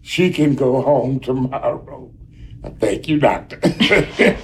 she 0.02 0.33
can 0.33 0.55
go 0.55 0.83
home 0.83 1.21
tomorrow. 1.21 2.12
Thank 2.78 3.09
you, 3.09 3.21
doctor. 3.21 3.61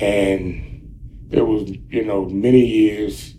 and 0.00 0.73
it 1.30 1.42
was, 1.42 1.70
you 1.88 2.04
know, 2.04 2.26
many 2.26 2.64
years 2.64 3.34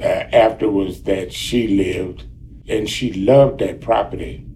uh, 0.00 0.04
afterwards 0.04 1.02
that 1.02 1.32
she 1.32 1.68
lived, 1.68 2.26
and 2.68 2.88
she 2.88 3.12
loved 3.12 3.60
that 3.60 3.80
property. 3.80 4.46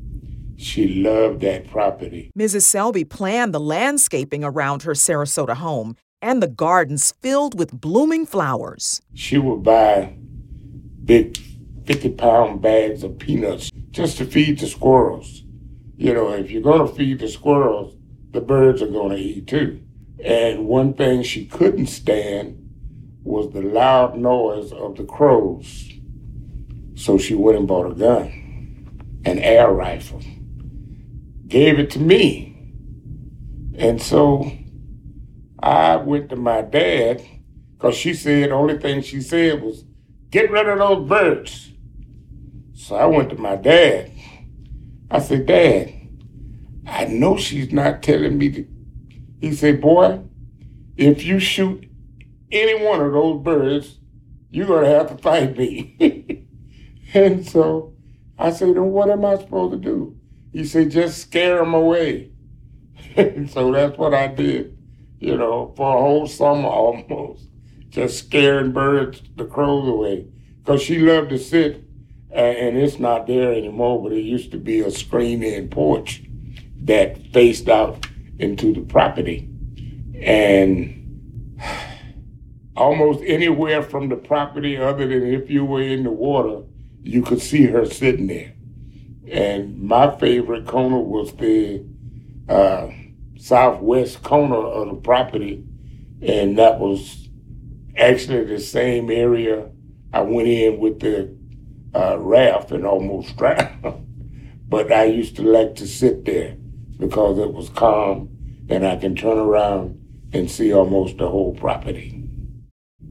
She 0.57 0.89
loved 0.89 1.41
that 1.43 1.71
property. 1.71 2.31
Mrs. 2.37 2.63
Selby 2.63 3.05
planned 3.05 3.55
the 3.55 3.61
landscaping 3.61 4.43
around 4.43 4.83
her 4.83 4.93
Sarasota 4.93 5.55
home 5.55 5.97
and 6.21 6.43
the 6.43 6.49
gardens 6.49 7.13
filled 7.23 7.59
with 7.59 7.81
blooming 7.81 8.27
flowers. 8.27 9.01
She 9.15 9.39
would 9.39 9.63
buy 9.63 10.17
big 11.05 11.39
50 11.87 12.11
pound 12.11 12.61
bags 12.61 13.03
of 13.03 13.19
peanuts 13.19 13.71
just 13.91 14.19
to 14.19 14.25
feed 14.25 14.59
the 14.59 14.67
squirrels. 14.67 15.45
You 15.97 16.15
know, 16.15 16.33
if 16.33 16.51
you're 16.51 16.63
going 16.63 16.87
to 16.87 16.95
feed 16.95 17.21
the 17.21 17.29
squirrels, 17.29 17.97
the 18.31 18.41
birds 18.41 18.83
are 18.83 18.89
going 18.89 19.17
to 19.17 19.23
eat 19.23 19.47
too. 19.47 19.81
And 20.23 20.67
one 20.67 20.95
thing 20.95 21.23
she 21.23 21.47
couldn't 21.47 21.87
stand 21.87 22.57
was 23.23 23.53
the 23.53 23.63
loud 23.63 24.17
noise 24.17 24.73
of 24.73 24.97
the 24.97 25.05
crows. 25.05 25.91
So 26.95 27.19
she 27.19 27.35
went 27.35 27.59
and 27.59 27.69
bought 27.69 27.93
a 27.93 27.95
gun, 27.95 29.21
an 29.25 29.39
air 29.39 29.71
rifle 29.71 30.23
gave 31.49 31.79
it 31.79 31.91
to 31.91 31.99
me. 31.99 32.55
And 33.77 34.01
so 34.01 34.53
I 35.61 35.97
went 35.97 36.29
to 36.31 36.37
my 36.37 36.63
dad 36.63 37.23
because 37.73 37.97
she 37.97 38.15
said 38.15 38.51
the 38.51 38.55
only 38.55 38.79
thing 38.79 39.03
she 39.03 39.21
said 39.21 39.63
was, 39.63 39.85
get 40.31 40.51
rid 40.51 40.69
of 40.69 40.79
those 40.79 41.09
birds. 41.09 41.73
So 42.75 42.97
I 42.97 43.07
went 43.07 43.31
to 43.31 43.37
my 43.37 43.57
dad. 43.57 44.13
I 45.11 45.21
said, 45.21 45.47
Dad, 45.47 45.93
I 46.87 47.07
know 47.07 47.39
she's 47.39 47.73
not 47.73 48.03
telling 48.03 48.37
me 48.37 48.51
to. 48.51 48.67
He 49.41 49.55
said, 49.55 49.81
Boy, 49.81 50.21
if 50.97 51.25
you 51.25 51.39
shoot 51.39 51.89
any 52.51 52.85
one 52.85 53.01
of 53.01 53.13
those 53.13 53.43
birds, 53.43 53.99
you're 54.51 54.67
going 54.67 54.85
to 54.85 54.91
have 54.91 55.09
to 55.09 55.23
fight 55.23 55.57
me. 55.57 56.47
and 57.15 57.47
so 57.47 57.95
I 58.39 58.51
said, 58.51 58.69
Then 58.69 58.91
what 58.91 59.11
am 59.11 59.25
I 59.25 59.37
supposed 59.37 59.73
to 59.73 59.79
do? 59.79 60.19
He 60.53 60.65
said, 60.65 60.91
just 60.91 61.19
scare 61.19 61.59
them 61.59 61.75
away. 61.75 62.31
And 63.17 63.51
so 63.53 63.71
that's 63.73 63.99
what 63.99 64.15
I 64.15 64.29
did, 64.29 64.77
you 65.21 65.37
know, 65.37 65.73
for 65.77 65.97
a 65.97 66.01
whole 66.01 66.27
summer 66.27 66.69
almost, 66.69 67.49
just 67.91 68.19
scaring 68.19 68.73
birds, 68.73 69.23
the 69.37 69.45
crows 69.45 69.89
away. 69.89 70.27
Because 70.59 70.83
she 70.83 70.99
loved 70.99 71.31
to 71.31 71.39
sit, 71.39 71.85
and 72.31 72.77
it's 72.77 72.99
not 72.99 73.27
there 73.27 73.53
anymore, 73.53 74.03
but 74.03 74.13
it 74.13 74.23
used 74.23 74.51
to 74.53 74.59
be 74.59 74.81
a 74.81 74.91
screen-in 74.91 75.69
porch 75.69 76.23
that 76.83 77.25
faced 77.33 77.69
out 77.69 78.07
into 78.39 78.73
the 78.73 78.81
property. 78.81 79.49
And 80.21 80.99
almost 82.77 83.23
anywhere 83.27 83.83
from 83.83 84.09
the 84.09 84.17
property 84.17 84.77
other 84.77 85.07
than 85.07 85.35
if 85.35 85.51
you 85.51 85.65
were 85.65 85.83
in 85.83 86.05
the 86.05 86.11
water, 86.11 86.63
you 87.03 87.23
could 87.23 87.41
see 87.41 87.67
her 87.67 87.85
sitting 87.85 88.29
there. 88.29 88.55
And 89.31 89.83
my 89.83 90.17
favorite 90.19 90.67
corner 90.67 90.99
was 90.99 91.35
the 91.35 91.85
uh, 92.49 92.89
southwest 93.37 94.23
corner 94.23 94.57
of 94.57 94.89
the 94.89 94.95
property. 94.95 95.65
And 96.23 96.59
that 96.59 96.79
was 96.79 97.29
actually 97.97 98.45
the 98.45 98.61
same 98.61 99.11
area 99.11 99.71
I 100.13 100.21
went 100.23 100.49
in 100.49 100.79
with 100.79 101.01
the 101.01 101.37
uh, 101.95 102.19
raft 102.19 102.71
and 102.71 102.87
almost 102.87 103.37
drowned. 103.37 104.05
but 104.69 104.93
I 104.93 105.05
used 105.05 105.37
to 105.37 105.43
like 105.43 105.75
to 105.77 105.87
sit 105.87 106.25
there 106.25 106.57
because 106.99 107.39
it 107.39 107.53
was 107.53 107.69
calm 107.71 108.29
and 108.69 108.87
I 108.87 108.97
can 108.97 109.15
turn 109.15 109.39
around 109.39 109.99
and 110.33 110.51
see 110.51 110.73
almost 110.73 111.19
the 111.19 111.29
whole 111.29 111.55
property. 111.55 112.23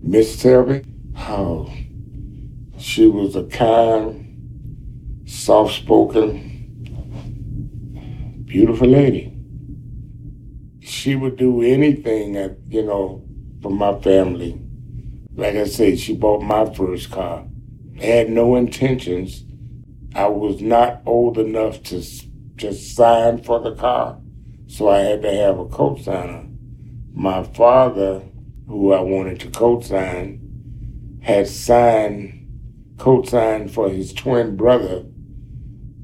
Miss 0.02 0.40
Selby, 0.40 0.84
oh, 1.18 1.74
she 2.78 3.08
was 3.08 3.36
a 3.36 3.44
kind, 3.46 5.24
soft 5.26 5.74
spoken, 5.74 6.44
beautiful 8.46 8.88
lady. 8.88 9.34
She 10.80 11.16
would 11.16 11.38
do 11.38 11.62
anything 11.62 12.34
that, 12.34 12.58
you 12.68 12.84
know, 12.84 13.24
for 13.62 13.72
my 13.72 14.00
family. 14.00 14.62
Like 15.36 15.56
I 15.56 15.66
said, 15.66 16.00
she 16.00 16.16
bought 16.16 16.42
my 16.42 16.72
first 16.74 17.12
car. 17.12 17.46
had 17.98 18.30
no 18.30 18.56
intentions. 18.56 19.44
I 20.16 20.28
was 20.28 20.62
not 20.62 21.02
old 21.06 21.38
enough 21.38 21.84
to 21.84 22.02
just 22.58 22.96
sign 22.96 23.42
for 23.44 23.60
the 23.60 23.76
car, 23.76 24.20
so 24.68 24.90
I 24.90 25.00
had 25.00 25.22
to 25.22 25.32
have 25.32 25.60
a 25.60 25.66
co-signer. 25.66 26.48
My 27.14 27.44
father, 27.44 28.24
who 28.68 28.92
I 28.94 29.00
wanted 29.00 29.40
to 29.42 29.50
co-sign, 29.50 31.20
had 31.22 31.48
signed, 31.48 32.96
co-signed 32.98 33.72
for 33.72 33.90
his 33.90 34.14
twin 34.14 34.58
brother 34.58 35.06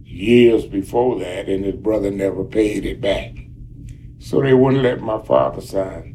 years 0.03 0.65
before 0.65 1.19
that, 1.19 1.49
and 1.49 1.65
his 1.65 1.75
brother 1.75 2.11
never 2.11 2.43
paid 2.43 2.85
it 2.85 3.01
back. 3.01 3.35
So 4.19 4.41
they 4.41 4.53
wouldn't 4.53 4.83
let 4.83 5.01
my 5.01 5.21
father 5.21 5.61
sign. 5.61 6.13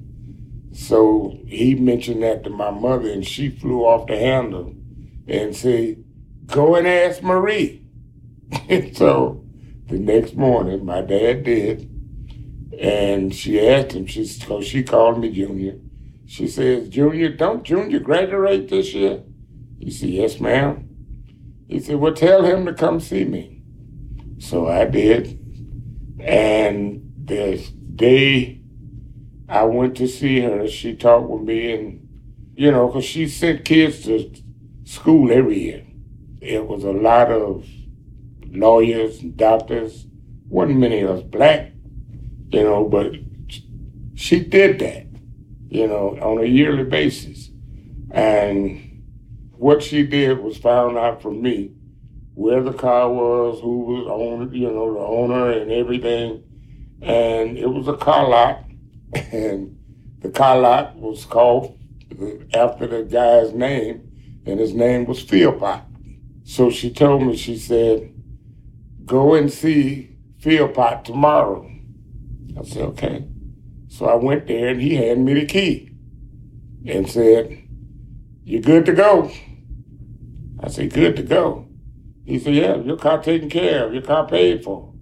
So 0.73 1.37
he 1.47 1.75
mentioned 1.75 2.23
that 2.23 2.45
to 2.45 2.51
my 2.51 2.71
mother, 2.71 3.11
and 3.11 3.27
she 3.27 3.51
flew 3.51 3.81
off 3.81 4.07
the 4.07 4.17
handle 4.17 4.75
and 5.27 5.55
said, 5.55 6.05
Go 6.47 6.77
and 6.77 6.87
ask 6.87 7.23
Marie. 7.23 7.83
so 8.95 9.45
the 9.89 9.99
next 9.99 10.35
morning, 10.35 10.85
my 10.85 11.01
dad 11.01 11.45
did, 11.45 11.91
and 12.79 13.35
she 13.35 13.59
asked 13.67 13.93
him, 13.93 14.07
she, 14.07 14.25
so 14.25 14.61
she 14.61 14.83
called 14.83 15.19
me 15.19 15.33
Junior. 15.33 15.79
She 16.27 16.47
says, 16.47 16.91
Junior, 16.91 17.31
don't 17.31 17.65
Junior 17.65 18.01
graduate 18.01 18.69
this 18.69 18.93
year? 18.93 19.23
He 19.81 19.91
said, 19.91 20.11
Yes, 20.11 20.41
ma'am. 20.41 20.89
He 21.69 21.81
said, 21.81 21.97
Well, 21.97 22.13
tell 22.13 22.45
him 22.45 22.67
to 22.67 22.75
come 22.75 23.01
see 23.01 23.25
me. 23.25 23.63
So 24.39 24.69
I 24.69 24.85
did. 24.85 25.39
And 26.21 27.13
the 27.25 27.57
day 27.97 28.61
I 29.49 29.65
went 29.65 29.97
to 29.97 30.07
see 30.07 30.41
her, 30.41 30.69
she 30.69 30.95
talked 30.95 31.31
with 31.31 31.43
me, 31.43 31.73
and, 31.73 32.09
you 32.55 32.71
know, 32.71 32.89
because 32.89 33.07
she 33.07 33.27
sent 33.27 33.65
kids 33.65 34.03
to 34.05 34.31
school 34.85 35.33
every 35.33 35.59
year. 35.59 35.87
It 36.43 36.67
was 36.67 36.85
a 36.85 36.93
lot 36.93 37.31
of 37.33 37.67
lawyers 38.51 39.21
doctors. 39.21 40.07
Wasn't 40.49 40.79
many 40.79 41.01
of 41.01 41.11
us 41.11 41.23
black, 41.23 41.73
you 42.51 42.63
know, 42.63 42.85
but 42.85 43.13
she 44.15 44.41
did 44.41 44.79
that, 44.79 45.07
you 45.69 45.87
know, 45.87 46.19
on 46.21 46.39
a 46.39 46.47
yearly 46.47 46.85
basis. 46.85 47.51
And 48.11 49.05
what 49.53 49.83
she 49.83 50.05
did 50.05 50.39
was 50.39 50.57
found 50.57 50.97
out 50.97 51.21
from 51.21 51.43
me 51.43 51.73
where 52.35 52.63
the 52.63 52.73
car 52.73 53.13
was, 53.13 53.61
who 53.61 53.81
was 53.81 54.07
on, 54.07 54.55
you 54.55 54.71
know, 54.71 54.95
the 54.95 55.01
owner 55.01 55.51
and 55.51 55.71
everything. 55.71 56.43
And 57.03 57.59
it 57.59 57.69
was 57.69 57.89
a 57.89 57.97
car 57.97 58.29
lot 58.29 58.65
and 59.33 59.79
the 60.21 60.31
car 60.31 60.59
lot 60.59 60.97
was 60.97 61.25
called 61.25 61.79
after 62.53 62.87
the 62.87 63.05
guy's 63.05 63.53
name, 63.53 64.43
and 64.47 64.59
his 64.59 64.75
name 64.75 65.05
was 65.05 65.23
Philpott. 65.23 65.83
So 66.45 66.71
she 66.71 66.91
told 66.91 67.23
me, 67.23 67.37
she 67.37 67.57
said, 67.57 68.13
go 69.09 69.35
and 69.35 69.53
see 69.53 70.17
Philpott 70.39 71.05
tomorrow. 71.05 71.69
I 72.59 72.63
said, 72.63 72.83
okay. 72.83 73.27
So 73.89 74.07
I 74.07 74.15
went 74.15 74.47
there 74.47 74.69
and 74.69 74.81
he 74.81 74.95
handed 74.95 75.25
me 75.25 75.35
the 75.35 75.47
key 75.47 75.91
and 76.87 77.09
said, 77.09 77.65
you're 78.45 78.63
good 78.63 78.87
to 78.87 78.93
go? 78.93 79.31
I 80.61 80.69
said, 80.69 80.93
good 80.93 81.17
to 81.17 81.23
go. 81.23 81.67
He 82.25 82.39
said, 82.39 82.55
yeah, 82.55 82.77
your 82.77 82.97
car 82.97 83.23
taken 83.23 83.49
care 83.49 83.87
of, 83.87 83.95
your 83.95 84.03
car 84.03 84.27
paid 84.29 84.63
for. 84.63 84.93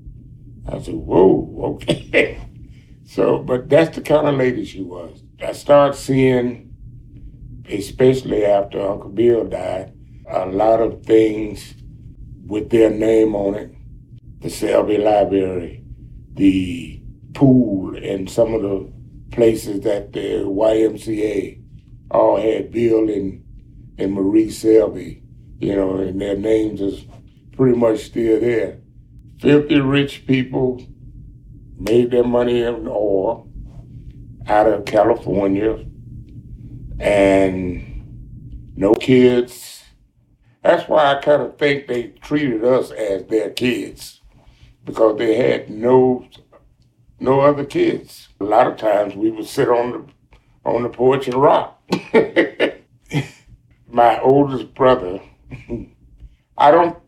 I 0.68 0.80
said, 0.80 0.94
whoa, 0.94 1.74
okay. 1.74 2.40
so, 3.06 3.38
but 3.38 3.68
that's 3.68 3.96
the 3.96 4.02
kind 4.02 4.28
of 4.28 4.36
lady 4.36 4.64
she 4.64 4.82
was. 4.82 5.22
I 5.44 5.52
started 5.52 5.96
seeing, 5.96 6.74
especially 7.68 8.44
after 8.44 8.80
Uncle 8.80 9.10
Bill 9.10 9.44
died, 9.44 9.92
a 10.28 10.46
lot 10.46 10.80
of 10.80 11.04
things 11.04 11.74
with 12.46 12.70
their 12.70 12.90
name 12.90 13.34
on 13.34 13.54
it. 13.54 13.75
The 14.46 14.52
Selby 14.52 14.98
Library, 14.98 15.82
the 16.34 17.02
pool, 17.34 17.96
and 17.96 18.30
some 18.30 18.54
of 18.54 18.62
the 18.62 18.92
places 19.32 19.80
that 19.80 20.12
the 20.12 20.44
YMCA 20.46 21.60
all 22.12 22.36
had 22.36 22.70
Bill 22.70 23.10
and, 23.10 23.44
and 23.98 24.12
Marie 24.12 24.52
Selby, 24.52 25.24
you 25.58 25.74
know, 25.74 25.96
and 25.96 26.20
their 26.20 26.36
names 26.36 26.80
is 26.80 27.04
pretty 27.56 27.76
much 27.76 28.04
still 28.04 28.38
there. 28.38 28.78
Filthy 29.40 29.80
rich 29.80 30.28
people 30.28 30.80
made 31.76 32.12
their 32.12 32.22
money 32.22 32.62
in 32.62 32.86
oil 32.86 33.50
out 34.46 34.68
of 34.68 34.84
California 34.84 35.84
and 37.00 38.76
no 38.76 38.94
kids. 38.94 39.82
That's 40.62 40.88
why 40.88 41.16
I 41.16 41.20
kind 41.20 41.42
of 41.42 41.58
think 41.58 41.88
they 41.88 42.10
treated 42.22 42.64
us 42.64 42.92
as 42.92 43.24
their 43.26 43.50
kids 43.50 44.15
because 44.86 45.18
they 45.18 45.34
had 45.34 45.68
no 45.68 46.26
no 47.20 47.40
other 47.40 47.64
kids. 47.64 48.28
A 48.40 48.44
lot 48.44 48.66
of 48.66 48.78
times 48.78 49.14
we 49.14 49.30
would 49.30 49.46
sit 49.46 49.68
on 49.68 49.92
the 49.92 50.04
on 50.64 50.82
the 50.82 50.88
porch 50.88 51.26
and 51.26 51.36
rock. 51.36 51.82
My 53.88 54.18
oldest 54.20 54.74
brother, 54.74 55.20
I 56.58 56.70
don't 56.70 56.98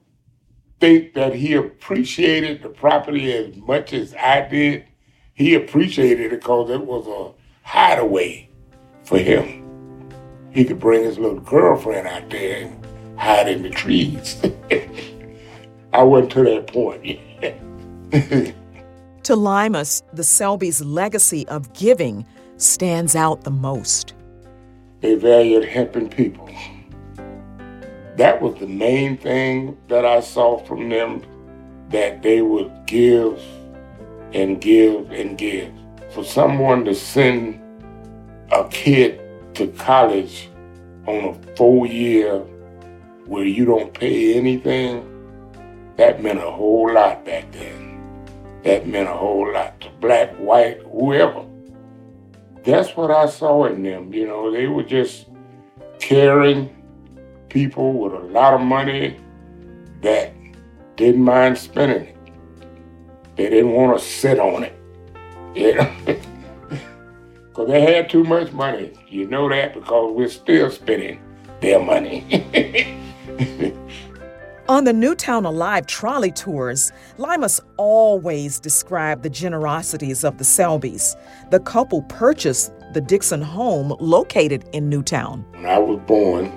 think 0.80 1.14
that 1.14 1.34
he 1.34 1.54
appreciated 1.54 2.62
the 2.62 2.68
property 2.68 3.32
as 3.32 3.56
much 3.56 3.92
as 3.92 4.14
I 4.14 4.46
did. 4.48 4.84
He 5.34 5.54
appreciated 5.54 6.32
it 6.32 6.40
because 6.40 6.70
it 6.70 6.84
was 6.84 7.06
a 7.06 7.32
hideaway 7.68 8.48
for 9.04 9.18
him. 9.18 9.64
He 10.50 10.64
could 10.64 10.80
bring 10.80 11.04
his 11.04 11.18
little 11.18 11.40
girlfriend 11.40 12.08
out 12.08 12.30
there 12.30 12.66
and 12.66 12.86
hide 13.18 13.48
in 13.48 13.62
the 13.62 13.70
trees. 13.70 14.40
I 15.92 16.02
wasn't 16.02 16.32
to 16.32 16.44
that 16.44 16.66
point 16.68 17.04
yet. 17.04 17.60
to 19.22 19.36
Limus, 19.36 20.02
the 20.14 20.24
Selby's 20.24 20.80
legacy 20.80 21.46
of 21.48 21.72
giving 21.74 22.24
stands 22.56 23.14
out 23.14 23.44
the 23.44 23.50
most. 23.50 24.14
They 25.00 25.14
valued 25.14 25.64
helping 25.64 26.08
people. 26.08 26.48
That 28.16 28.40
was 28.40 28.58
the 28.58 28.66
main 28.66 29.16
thing 29.16 29.76
that 29.88 30.04
I 30.04 30.20
saw 30.20 30.58
from 30.64 30.88
them 30.88 31.22
that 31.90 32.22
they 32.22 32.42
would 32.42 32.72
give 32.86 33.40
and 34.32 34.60
give 34.60 35.10
and 35.10 35.36
give. 35.36 35.72
For 36.10 36.24
someone 36.24 36.84
to 36.86 36.94
send 36.94 37.60
a 38.50 38.66
kid 38.70 39.20
to 39.54 39.68
college 39.68 40.48
on 41.06 41.24
a 41.24 41.56
four 41.56 41.86
year 41.86 42.38
where 43.26 43.44
you 43.44 43.66
don't 43.66 43.92
pay 43.92 44.34
anything, 44.34 45.04
that 45.96 46.22
meant 46.22 46.38
a 46.38 46.50
whole 46.50 46.92
lot 46.92 47.24
back 47.24 47.52
then. 47.52 47.77
That 48.68 48.86
meant 48.86 49.08
a 49.08 49.14
whole 49.14 49.50
lot 49.50 49.80
to 49.80 49.88
black, 49.98 50.36
white, 50.36 50.82
whoever. 50.92 51.46
That's 52.66 52.94
what 52.98 53.10
I 53.10 53.24
saw 53.26 53.64
in 53.64 53.82
them. 53.82 54.12
You 54.12 54.26
know, 54.26 54.52
they 54.52 54.66
were 54.66 54.82
just 54.82 55.24
caring 56.00 56.68
people 57.48 57.94
with 57.94 58.12
a 58.12 58.26
lot 58.26 58.52
of 58.52 58.60
money 58.60 59.18
that 60.02 60.34
didn't 60.96 61.24
mind 61.24 61.56
spending 61.56 62.08
it. 62.08 62.16
They 63.36 63.48
didn't 63.48 63.72
want 63.72 63.98
to 63.98 64.04
sit 64.04 64.38
on 64.38 64.64
it. 64.64 64.78
You 65.54 65.74
know? 65.76 65.96
Because 67.46 67.68
they 67.68 67.80
had 67.80 68.10
too 68.10 68.24
much 68.24 68.52
money. 68.52 68.92
You 69.08 69.28
know 69.28 69.48
that 69.48 69.72
because 69.72 70.12
we're 70.14 70.28
still 70.28 70.70
spending 70.70 71.22
their 71.62 71.80
money. 71.80 72.94
On 74.68 74.84
the 74.84 74.92
Newtown 74.92 75.46
Alive 75.46 75.86
trolley 75.86 76.30
tours, 76.30 76.92
Limus 77.16 77.58
always 77.78 78.60
described 78.60 79.22
the 79.22 79.30
generosities 79.30 80.24
of 80.24 80.36
the 80.36 80.44
Selbys. 80.44 81.16
The 81.50 81.60
couple 81.60 82.02
purchased 82.02 82.70
the 82.92 83.00
Dixon 83.00 83.40
home 83.40 83.96
located 83.98 84.68
in 84.74 84.90
Newtown. 84.90 85.46
When 85.52 85.64
I 85.64 85.78
was 85.78 85.98
born, 86.06 86.52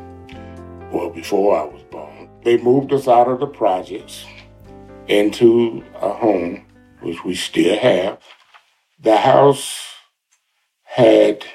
well, 0.91 1.09
before 1.09 1.57
I 1.57 1.63
was 1.63 1.83
born, 1.83 2.29
they 2.43 2.57
moved 2.57 2.91
us 2.91 3.07
out 3.07 3.29
of 3.29 3.39
the 3.39 3.47
projects 3.47 4.25
into 5.07 5.81
a 5.95 6.09
home, 6.09 6.65
which 6.99 7.23
we 7.23 7.33
still 7.33 7.79
have. 7.79 8.19
The 8.99 9.15
house 9.15 9.73
had 10.83 11.45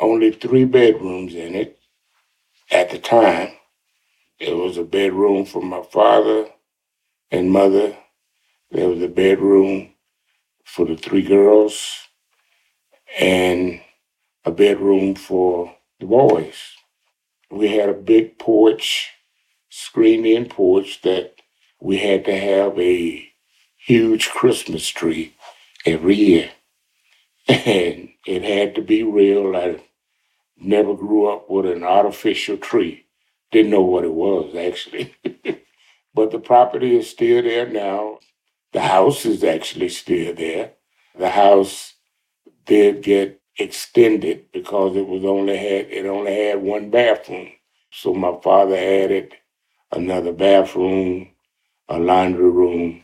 only 0.00 0.32
three 0.32 0.64
bedrooms 0.64 1.34
in 1.34 1.54
it 1.54 1.78
at 2.70 2.88
the 2.88 2.98
time. 2.98 3.57
It 4.38 4.56
was 4.56 4.76
a 4.76 4.84
bedroom 4.84 5.46
for 5.46 5.62
my 5.62 5.82
father 5.82 6.50
and 7.30 7.50
mother. 7.50 7.96
There 8.70 8.88
was 8.88 9.02
a 9.02 9.08
bedroom 9.08 9.94
for 10.64 10.86
the 10.86 10.96
three 10.96 11.22
girls 11.22 12.08
and 13.18 13.80
a 14.44 14.50
bedroom 14.52 15.14
for 15.16 15.74
the 16.00 16.06
boys. 16.06 16.56
We 17.50 17.68
had 17.76 17.88
a 17.88 17.94
big 17.94 18.38
porch, 18.38 19.10
screened 19.70 20.26
in 20.26 20.48
porch 20.48 21.02
that 21.02 21.34
we 21.80 21.98
had 21.98 22.24
to 22.26 22.38
have 22.38 22.78
a 22.78 23.28
huge 23.76 24.30
Christmas 24.30 24.88
tree 24.88 25.34
every 25.86 26.16
year. 26.16 26.50
And 27.48 28.10
it 28.26 28.42
had 28.42 28.74
to 28.76 28.82
be 28.82 29.02
real. 29.02 29.56
I 29.56 29.80
never 30.58 30.94
grew 30.94 31.26
up 31.32 31.50
with 31.50 31.66
an 31.66 31.84
artificial 31.84 32.58
tree. 32.58 33.06
Didn't 33.50 33.70
know 33.70 33.82
what 33.82 34.04
it 34.04 34.12
was, 34.12 34.54
actually. 34.54 35.14
but 36.14 36.30
the 36.30 36.38
property 36.38 36.96
is 36.96 37.10
still 37.10 37.42
there 37.42 37.68
now. 37.68 38.18
The 38.72 38.80
house 38.82 39.24
is 39.24 39.42
actually 39.44 39.88
still 39.88 40.34
there. 40.34 40.72
The 41.18 41.30
house 41.30 41.94
did 42.66 43.02
get 43.02 43.40
extended 43.58 44.52
because 44.52 44.96
it 44.96 45.06
was 45.06 45.24
only 45.24 45.56
had 45.56 45.86
it 45.90 46.06
only 46.06 46.32
had 46.32 46.62
one 46.62 46.90
bathroom. 46.90 47.48
So 47.90 48.14
my 48.14 48.38
father 48.42 48.76
added 48.76 49.34
another 49.90 50.32
bathroom, 50.32 51.30
a 51.88 51.98
laundry 51.98 52.50
room, 52.50 53.02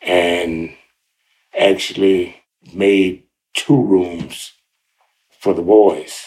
and 0.00 0.74
actually 1.58 2.36
made 2.72 3.24
two 3.54 3.82
rooms 3.82 4.52
for 5.40 5.54
the 5.54 5.62
boys 5.62 6.26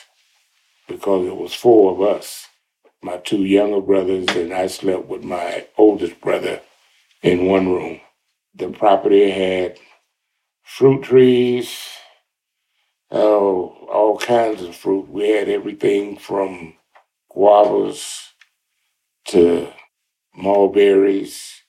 because 0.87 1.27
it 1.27 1.35
was 1.35 1.53
four 1.53 1.91
of 1.93 2.01
us 2.01 2.47
my 3.05 3.17
two 3.19 3.45
younger 3.45 3.81
brothers, 3.81 4.25
and 4.29 4.53
I 4.53 4.67
slept 4.67 5.05
with 5.07 5.23
my 5.23 5.67
oldest 5.77 6.19
brother 6.21 6.61
in 7.23 7.47
one 7.47 7.69
room. 7.69 8.01
The 8.55 8.69
property 8.69 9.29
had 9.31 9.79
fruit 10.63 11.03
trees, 11.03 11.77
oh, 13.11 13.87
all 13.91 14.17
kinds 14.17 14.63
of 14.63 14.75
fruit. 14.75 15.09
We 15.09 15.29
had 15.29 15.49
everything 15.49 16.17
from 16.17 16.75
guavas 17.35 18.29
to 19.27 19.69
mulberries, 20.35 21.61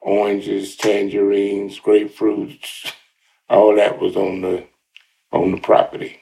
oranges, 0.00 0.76
tangerines, 0.76 1.80
grapefruits. 1.80 2.92
All 3.50 3.76
that 3.76 4.00
was 4.00 4.16
on 4.16 4.40
the 4.42 4.66
on 5.32 5.52
the 5.52 5.60
property. 5.60 6.20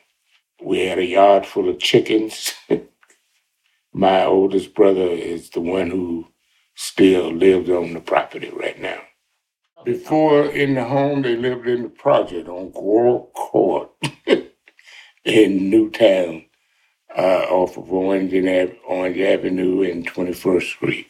We 0.63 0.87
had 0.87 0.99
a 0.99 1.07
yard 1.07 1.47
full 1.47 1.69
of 1.71 1.79
chickens. 1.79 2.55
My 3.93 4.25
oldest 4.25 4.75
brother 4.75 5.09
is 5.09 5.51
the 5.51 5.61
one 5.61 5.91
who 5.91 6.29
still 6.75 7.31
lives 7.31 7.69
on 7.69 7.93
the 7.93 8.01
property 8.01 8.51
right 8.51 8.81
now. 8.81 9.01
Before 9.85 10.47
in 10.47 10.75
the 10.75 10.85
home, 10.85 11.23
they 11.23 11.37
lived 11.37 11.69
in 11.69 11.83
the 11.83 11.89
project 11.91 12.49
on 12.49 12.73
Coral 12.73 13.31
Court 13.35 13.91
in 15.25 15.71
Newtown, 15.71 16.47
uh, 17.15 17.47
off 17.51 17.77
of 17.77 17.93
Orange, 17.93 18.33
and 18.33 18.77
Orange 18.87 19.19
Avenue 19.19 19.83
and 19.83 20.09
21st 20.09 20.63
Street. 20.63 21.09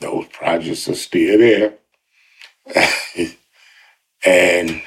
Those 0.00 0.26
projects 0.28 0.88
are 0.88 0.94
still 0.94 1.38
there. 1.38 1.74
and 4.24 4.82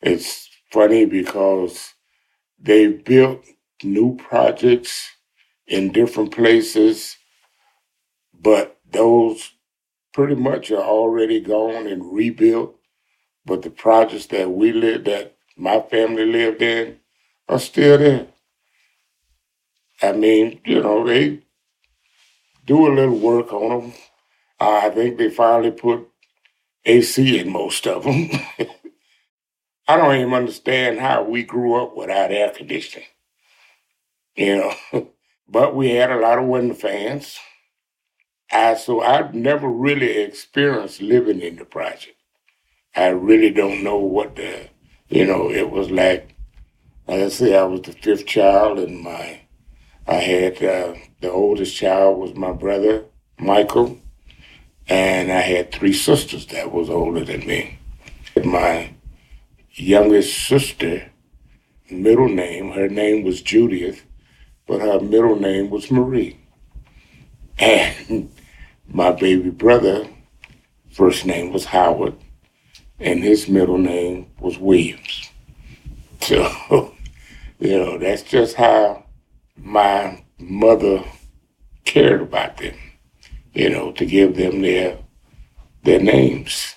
it's 0.00 0.48
funny 0.72 1.04
because 1.04 1.94
they 2.58 2.88
built 2.88 3.44
new 3.84 4.16
projects 4.16 5.15
in 5.66 5.92
different 5.92 6.32
places, 6.32 7.16
but 8.40 8.78
those 8.90 9.52
pretty 10.14 10.34
much 10.36 10.70
are 10.70 10.82
already 10.82 11.40
gone 11.40 11.86
and 11.86 12.14
rebuilt. 12.14 12.76
But 13.46 13.62
the 13.62 13.70
projects 13.70 14.26
that 14.28 14.50
we 14.52 14.72
lived, 14.72 15.06
that 15.06 15.36
my 15.56 15.80
family 15.80 16.26
lived 16.26 16.62
in, 16.62 17.00
are 17.48 17.58
still 17.60 17.98
there. 17.98 18.28
I 20.00 20.12
mean, 20.12 20.60
you 20.64 20.80
know, 20.82 21.06
they 21.06 21.42
do 22.64 22.86
a 22.86 22.92
little 22.94 23.18
work 23.18 23.52
on 23.52 23.80
them. 23.80 23.92
I 24.60 24.90
think 24.90 25.18
they 25.18 25.30
finally 25.30 25.70
put 25.72 26.08
AC 26.84 27.38
in 27.40 27.50
most 27.50 27.86
of 27.86 28.04
them. 28.04 28.30
I 29.88 29.96
don't 29.96 30.14
even 30.16 30.32
understand 30.32 31.00
how 31.00 31.24
we 31.24 31.42
grew 31.42 31.74
up 31.74 31.96
without 31.96 32.30
air 32.30 32.50
conditioning. 32.50 33.08
You 34.36 34.56
know, 34.92 35.08
but 35.48 35.74
we 35.74 35.90
had 35.90 36.10
a 36.10 36.18
lot 36.18 36.38
of 36.38 36.46
window 36.46 36.74
fans. 36.74 37.38
I 38.50 38.74
so 38.74 39.02
I've 39.02 39.34
never 39.34 39.68
really 39.68 40.18
experienced 40.18 41.00
living 41.00 41.40
in 41.40 41.56
the 41.56 41.64
project. 41.64 42.16
I 42.94 43.08
really 43.08 43.50
don't 43.50 43.82
know 43.82 43.98
what 43.98 44.36
the 44.36 44.68
you 45.08 45.24
know 45.24 45.50
it 45.50 45.70
was 45.70 45.90
like. 45.90 46.34
Like 47.06 47.20
I 47.20 47.28
say, 47.28 47.56
I 47.56 47.64
was 47.64 47.82
the 47.82 47.92
fifth 47.92 48.26
child, 48.26 48.78
and 48.78 49.00
my 49.00 49.40
I 50.06 50.14
had 50.14 50.62
uh, 50.62 50.94
the 51.20 51.30
oldest 51.30 51.76
child 51.76 52.18
was 52.18 52.34
my 52.34 52.52
brother 52.52 53.04
Michael, 53.38 53.98
and 54.88 55.30
I 55.30 55.40
had 55.40 55.72
three 55.72 55.92
sisters 55.92 56.46
that 56.46 56.72
was 56.72 56.88
older 56.88 57.24
than 57.24 57.46
me. 57.46 57.78
My 58.44 58.94
youngest 59.72 60.46
sister, 60.46 61.10
middle 61.90 62.28
name, 62.28 62.72
her 62.72 62.88
name 62.88 63.24
was 63.24 63.42
Judith, 63.42 64.04
but 64.66 64.80
her 64.80 65.00
middle 65.00 65.36
name 65.36 65.70
was 65.70 65.90
Marie. 65.90 66.38
And 67.58 68.30
my 68.88 69.12
baby 69.12 69.50
brother, 69.50 70.06
first 70.90 71.24
name 71.24 71.52
was 71.52 71.66
Howard, 71.66 72.14
and 72.98 73.22
his 73.22 73.48
middle 73.48 73.78
name 73.78 74.26
was 74.40 74.58
Williams. 74.58 75.30
So, 76.20 76.92
you 77.58 77.78
know, 77.78 77.98
that's 77.98 78.22
just 78.22 78.56
how 78.56 79.04
my 79.56 80.22
mother 80.38 81.04
cared 81.84 82.20
about 82.20 82.56
them, 82.58 82.74
you 83.54 83.70
know, 83.70 83.92
to 83.92 84.04
give 84.04 84.36
them 84.36 84.60
their 84.60 84.98
their 85.82 86.00
names. 86.00 86.74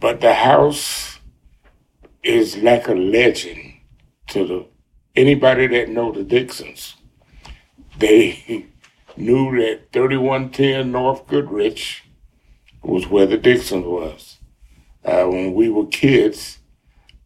But 0.00 0.20
the 0.20 0.34
house 0.34 1.18
is 2.22 2.56
like 2.56 2.88
a 2.88 2.94
legend 2.94 3.74
to 4.28 4.46
the 4.46 4.66
anybody 5.14 5.66
that 5.68 5.88
know 5.88 6.12
the 6.12 6.24
Dixons. 6.24 6.96
They 7.98 8.66
knew 9.16 9.56
that 9.58 9.92
3110 9.92 10.90
North 10.92 11.26
Goodrich 11.26 12.04
was 12.82 13.08
where 13.08 13.26
the 13.26 13.38
Dixons 13.38 13.86
was. 13.86 14.38
Uh, 15.04 15.26
when 15.26 15.54
we 15.54 15.68
were 15.68 15.86
kids, 15.86 16.58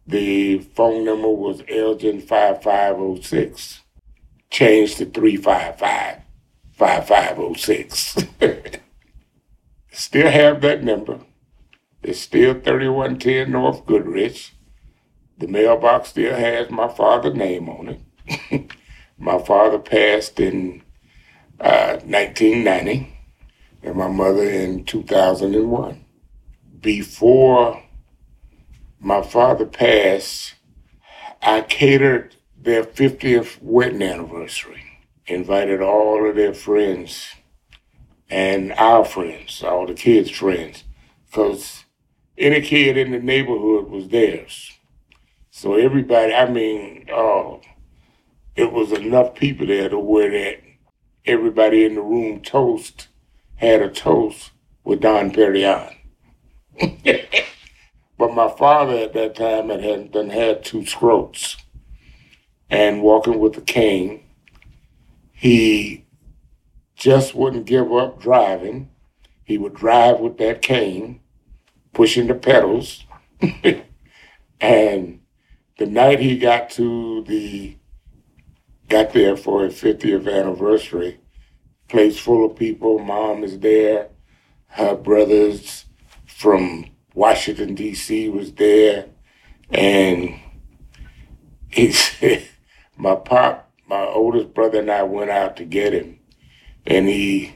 the 0.06 0.58
phone 0.58 1.04
number 1.04 1.28
was 1.28 1.62
Elgin 1.68 2.20
5506, 2.20 3.80
changed 4.50 4.98
to 4.98 5.06
355 5.06 6.22
5506. 6.72 8.16
still 9.92 10.30
have 10.30 10.60
that 10.62 10.82
number. 10.82 11.20
It's 12.02 12.20
still 12.20 12.54
3110 12.54 13.50
North 13.50 13.84
Goodrich. 13.84 14.54
The 15.38 15.46
mailbox 15.46 16.10
still 16.10 16.34
has 16.34 16.68
my 16.70 16.88
father's 16.88 17.34
name 17.34 17.68
on 17.68 18.00
it. 18.20 18.72
my 19.18 19.38
father 19.38 19.78
passed 19.78 20.40
in 20.40 20.82
uh, 21.60 21.98
1990 22.04 23.16
and 23.82 23.96
my 23.96 24.08
mother 24.08 24.42
in 24.42 24.84
2001. 24.84 26.04
Before 26.80 27.82
my 28.98 29.22
father 29.22 29.64
passed, 29.64 30.54
I 31.40 31.60
catered 31.60 32.34
their 32.60 32.82
50th 32.82 33.62
wedding 33.62 34.02
anniversary, 34.02 34.82
invited 35.26 35.80
all 35.80 36.28
of 36.28 36.34
their 36.34 36.54
friends 36.54 37.34
and 38.28 38.72
our 38.72 39.04
friends, 39.04 39.62
all 39.62 39.86
the 39.86 39.94
kids' 39.94 40.30
friends, 40.30 40.84
because 41.26 41.84
any 42.36 42.60
kid 42.60 42.96
in 42.96 43.12
the 43.12 43.20
neighborhood 43.20 43.88
was 43.88 44.08
theirs. 44.08 44.77
So 45.58 45.74
everybody, 45.74 46.32
I 46.32 46.48
mean, 46.48 47.06
oh, 47.12 47.62
it 48.54 48.70
was 48.70 48.92
enough 48.92 49.34
people 49.34 49.66
there 49.66 49.88
to 49.88 49.98
where 49.98 50.30
that 50.30 50.60
everybody 51.26 51.84
in 51.84 51.96
the 51.96 52.00
room 52.00 52.42
toast 52.42 53.08
had 53.56 53.82
a 53.82 53.90
toast 53.90 54.52
with 54.84 55.00
Dom 55.00 55.32
Perignon. 55.32 55.96
but 58.18 58.34
my 58.34 58.48
father 58.56 58.98
at 58.98 59.14
that 59.14 59.34
time 59.34 59.70
had, 59.70 59.82
had 59.82 60.12
done 60.12 60.30
had 60.30 60.64
two 60.64 60.82
scrotes 60.82 61.56
and 62.70 63.02
walking 63.02 63.40
with 63.40 63.58
a 63.58 63.62
cane. 63.62 64.22
He 65.32 66.06
just 66.94 67.34
wouldn't 67.34 67.66
give 67.66 67.92
up 67.92 68.22
driving. 68.22 68.90
He 69.42 69.58
would 69.58 69.74
drive 69.74 70.20
with 70.20 70.38
that 70.38 70.62
cane, 70.62 71.18
pushing 71.92 72.28
the 72.28 72.36
pedals. 72.36 73.04
and 74.60 75.17
the 75.78 75.86
night 75.86 76.18
he 76.18 76.36
got 76.36 76.70
to 76.70 77.22
the 77.22 77.76
got 78.88 79.12
there 79.12 79.36
for 79.36 79.64
his 79.64 79.74
50th 79.74 80.32
anniversary, 80.32 81.20
place 81.88 82.18
full 82.18 82.50
of 82.50 82.56
people. 82.56 82.98
Mom 82.98 83.44
is 83.44 83.58
there. 83.60 84.08
Her 84.68 84.94
brothers 84.96 85.86
from 86.26 86.86
Washington 87.14 87.74
D.C. 87.74 88.28
was 88.28 88.52
there, 88.54 89.06
and 89.70 90.38
he 91.68 91.92
said, 91.92 92.46
my 92.96 93.14
pop, 93.14 93.70
my 93.86 94.04
oldest 94.04 94.54
brother 94.54 94.80
and 94.80 94.90
I 94.90 95.04
went 95.04 95.30
out 95.30 95.56
to 95.58 95.64
get 95.64 95.92
him, 95.92 96.18
and 96.86 97.08
he 97.08 97.54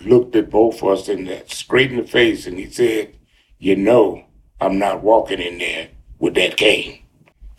looked 0.00 0.36
at 0.36 0.50
both 0.50 0.82
of 0.82 0.88
us 0.88 1.08
in 1.08 1.24
the, 1.24 1.42
straight 1.46 1.90
in 1.90 1.98
the 1.98 2.06
face, 2.06 2.46
and 2.46 2.58
he 2.58 2.70
said, 2.70 3.16
"You 3.58 3.76
know, 3.76 4.24
I'm 4.60 4.78
not 4.78 5.02
walking 5.02 5.40
in 5.40 5.58
there 5.58 5.88
with 6.18 6.34
that 6.34 6.56
cane." 6.56 7.03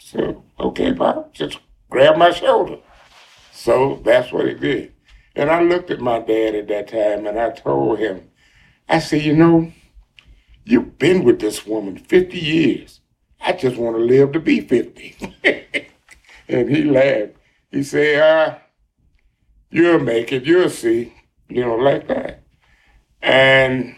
So, 0.05 0.43
okay, 0.59 0.93
Pop, 0.93 1.33
just 1.33 1.57
grab 1.89 2.15
my 2.15 2.29
shoulder. 2.29 2.77
So 3.51 4.03
that's 4.05 4.31
what 4.31 4.47
he 4.47 4.53
did. 4.53 4.93
And 5.35 5.49
I 5.49 5.63
looked 5.63 5.89
at 5.89 5.99
my 5.99 6.19
dad 6.19 6.53
at 6.53 6.67
that 6.67 6.89
time 6.89 7.25
and 7.25 7.39
I 7.39 7.49
told 7.49 7.97
him, 7.97 8.29
I 8.87 8.99
said, 8.99 9.23
you 9.23 9.35
know, 9.35 9.71
you've 10.63 10.99
been 10.99 11.23
with 11.23 11.39
this 11.39 11.65
woman 11.65 11.97
50 11.97 12.37
years. 12.37 13.01
I 13.41 13.53
just 13.53 13.77
want 13.77 13.95
to 13.95 14.03
live 14.03 14.31
to 14.33 14.39
be 14.39 14.61
50. 14.61 15.15
and 16.49 16.69
he 16.69 16.83
laughed. 16.83 17.33
He 17.71 17.81
said, 17.81 18.21
ah, 18.21 18.61
you'll 19.71 20.01
make 20.01 20.31
it, 20.31 20.45
you'll 20.45 20.69
see, 20.69 21.15
you 21.49 21.61
know, 21.61 21.77
like 21.77 22.07
that. 22.09 22.43
And 23.23 23.95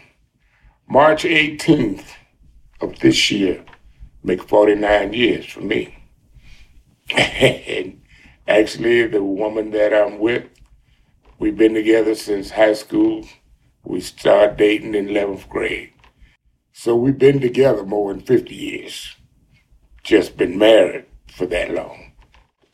March 0.88 1.24
18th 1.24 2.06
of 2.80 2.98
this 3.00 3.30
year, 3.30 3.62
make 4.22 4.42
49 4.48 5.12
years 5.12 5.44
for 5.44 5.60
me. 5.60 5.96
And 7.16 8.02
actually, 8.46 9.06
the 9.06 9.22
woman 9.22 9.70
that 9.70 9.94
I'm 9.94 10.18
with, 10.18 10.44
we've 11.38 11.56
been 11.56 11.74
together 11.74 12.14
since 12.14 12.50
high 12.50 12.74
school. 12.74 13.26
We 13.84 14.00
started 14.00 14.56
dating 14.56 14.94
in 14.94 15.08
11th 15.08 15.48
grade. 15.48 15.92
So 16.72 16.94
we've 16.94 17.18
been 17.18 17.40
together 17.40 17.84
more 17.84 18.12
than 18.12 18.22
50 18.22 18.54
years. 18.54 19.16
Just 20.02 20.36
been 20.36 20.58
married 20.58 21.06
for 21.34 21.46
that 21.46 21.72
long. 21.72 22.12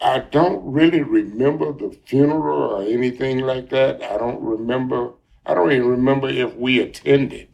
I 0.00 0.18
don't 0.18 0.62
really 0.70 1.02
remember 1.02 1.72
the 1.72 1.96
funeral 2.04 2.74
or 2.74 2.82
anything 2.82 3.38
like 3.38 3.70
that. 3.70 4.02
I 4.02 4.18
don't 4.18 4.42
remember, 4.42 5.12
I 5.46 5.54
don't 5.54 5.72
even 5.72 5.88
remember 5.88 6.28
if 6.28 6.54
we 6.54 6.80
attended. 6.80 7.48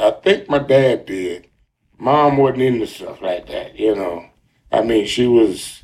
I 0.00 0.12
think 0.12 0.48
my 0.48 0.60
dad 0.60 1.06
did. 1.06 1.48
Mom 1.98 2.36
wasn't 2.36 2.62
into 2.62 2.86
stuff 2.86 3.20
like 3.20 3.48
that, 3.48 3.78
you 3.78 3.96
know. 3.96 4.26
I 4.70 4.82
mean, 4.82 5.06
she 5.06 5.26
was 5.26 5.82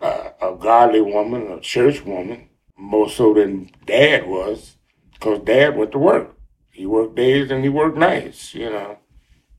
uh, 0.00 0.30
a 0.40 0.54
godly 0.56 1.00
woman, 1.00 1.50
a 1.50 1.60
church 1.60 2.04
woman, 2.04 2.48
more 2.76 3.08
so 3.08 3.34
than 3.34 3.70
dad 3.86 4.26
was, 4.26 4.76
because 5.12 5.40
dad 5.40 5.76
went 5.76 5.92
to 5.92 5.98
work. 5.98 6.36
He 6.72 6.86
worked 6.86 7.16
days 7.16 7.50
and 7.50 7.62
he 7.62 7.68
worked 7.68 7.98
nights, 7.98 8.54
you 8.54 8.70
know. 8.70 8.98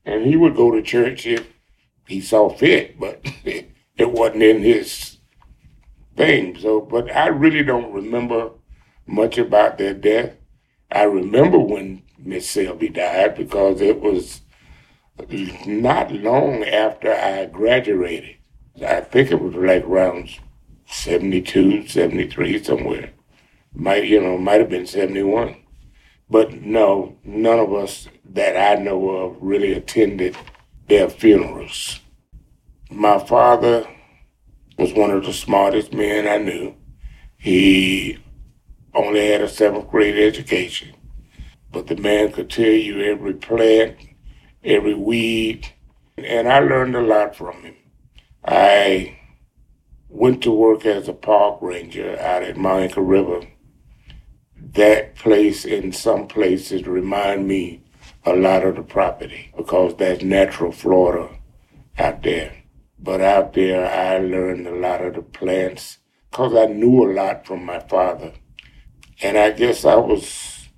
And 0.04 0.26
he 0.26 0.36
would 0.36 0.56
go 0.56 0.72
to 0.72 0.82
church 0.82 1.26
if 1.26 1.46
he 2.06 2.20
saw 2.20 2.48
fit, 2.48 2.98
but 2.98 3.20
it 3.44 4.12
wasn't 4.12 4.42
in 4.42 4.62
his 4.62 5.18
thing. 6.16 6.58
So, 6.58 6.80
but 6.80 7.14
I 7.14 7.28
really 7.28 7.62
don't 7.62 7.92
remember 7.92 8.50
much 9.06 9.38
about 9.38 9.78
their 9.78 9.94
death. 9.94 10.32
I 10.90 11.04
remember 11.04 11.58
when 11.58 12.02
Miss 12.18 12.48
Selby 12.48 12.88
died 12.88 13.36
because 13.36 13.80
it 13.80 14.00
was 14.00 14.40
not 15.66 16.12
long 16.12 16.64
after 16.64 17.12
I 17.12 17.46
graduated 17.46 18.36
I 18.80 19.00
think 19.00 19.30
it 19.30 19.40
was 19.40 19.54
like 19.54 19.84
around 19.84 20.30
72, 20.86 21.88
73, 21.88 22.64
somewhere. 22.64 23.10
Might, 23.74 24.04
you 24.04 24.20
know, 24.20 24.38
might 24.38 24.60
have 24.60 24.70
been 24.70 24.86
71. 24.86 25.56
But 26.30 26.52
no, 26.54 27.16
none 27.24 27.58
of 27.58 27.72
us 27.72 28.08
that 28.24 28.56
I 28.56 28.82
know 28.82 29.10
of 29.10 29.36
really 29.40 29.72
attended 29.72 30.36
their 30.88 31.10
funerals. 31.10 32.00
My 32.90 33.18
father 33.18 33.86
was 34.78 34.92
one 34.94 35.10
of 35.10 35.24
the 35.24 35.32
smartest 35.32 35.92
men 35.92 36.26
I 36.26 36.38
knew. 36.38 36.74
He 37.38 38.18
only 38.94 39.30
had 39.30 39.42
a 39.42 39.48
seventh 39.48 39.90
grade 39.90 40.18
education, 40.18 40.94
but 41.70 41.86
the 41.86 41.96
man 41.96 42.32
could 42.32 42.50
tell 42.50 42.64
you 42.64 43.02
every 43.02 43.34
plant, 43.34 43.96
every 44.64 44.94
weed, 44.94 45.68
and 46.16 46.48
I 46.48 46.60
learned 46.60 46.96
a 46.96 47.02
lot 47.02 47.36
from 47.36 47.62
him. 47.62 47.74
I 48.44 49.18
went 50.08 50.42
to 50.42 50.50
work 50.50 50.84
as 50.84 51.08
a 51.08 51.12
park 51.12 51.58
ranger 51.60 52.18
out 52.20 52.42
at 52.42 52.56
Myakka 52.56 52.96
River. 52.96 53.46
That 54.56 55.14
place 55.16 55.64
in 55.64 55.92
some 55.92 56.26
places 56.26 56.86
remind 56.86 57.46
me 57.46 57.82
a 58.24 58.34
lot 58.34 58.64
of 58.64 58.76
the 58.76 58.82
property 58.82 59.52
because 59.56 59.96
that's 59.96 60.22
natural 60.22 60.72
Florida 60.72 61.28
out 61.98 62.22
there. 62.22 62.52
But 62.98 63.20
out 63.20 63.52
there, 63.54 63.86
I 63.86 64.18
learned 64.18 64.66
a 64.66 64.74
lot 64.74 65.04
of 65.04 65.14
the 65.14 65.22
plants 65.22 65.98
because 66.30 66.54
I 66.54 66.66
knew 66.66 67.04
a 67.04 67.12
lot 67.12 67.46
from 67.46 67.64
my 67.64 67.80
father. 67.80 68.32
And 69.22 69.36
I 69.36 69.50
guess 69.50 69.84
I 69.84 69.96
was, 69.96 70.68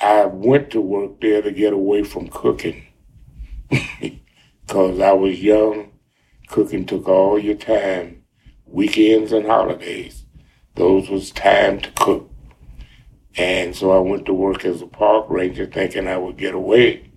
I 0.00 0.26
went 0.26 0.70
to 0.70 0.80
work 0.80 1.20
there 1.20 1.42
to 1.42 1.50
get 1.50 1.72
away 1.72 2.04
from 2.04 2.28
cooking 2.28 2.86
because 3.68 5.00
I 5.00 5.12
was 5.12 5.40
young. 5.42 5.90
Cooking 6.48 6.86
took 6.86 7.08
all 7.08 7.38
your 7.38 7.56
time, 7.56 8.24
weekends 8.66 9.32
and 9.32 9.46
holidays. 9.46 10.24
Those 10.74 11.08
was 11.08 11.30
time 11.30 11.80
to 11.80 11.90
cook. 11.92 12.30
And 13.36 13.74
so 13.74 13.92
I 13.92 13.98
went 13.98 14.26
to 14.26 14.34
work 14.34 14.64
as 14.64 14.82
a 14.82 14.86
park 14.86 15.26
ranger 15.28 15.66
thinking 15.66 16.08
I 16.08 16.16
would 16.16 16.36
get 16.36 16.54
away 16.54 17.10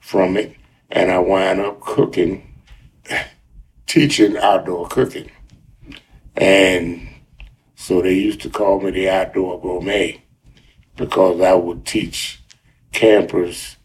from 0.00 0.36
it. 0.36 0.56
And 0.90 1.10
I 1.10 1.18
wound 1.18 1.60
up 1.60 1.80
cooking 1.80 2.60
teaching 3.86 4.36
outdoor 4.36 4.88
cooking. 4.88 5.30
And 6.36 7.08
so 7.74 8.00
they 8.00 8.14
used 8.14 8.40
to 8.42 8.50
call 8.50 8.80
me 8.80 8.90
the 8.90 9.08
outdoor 9.08 9.60
gourmet 9.60 10.22
because 10.96 11.40
I 11.40 11.54
would 11.54 11.84
teach 11.84 12.42
campers 12.92 13.76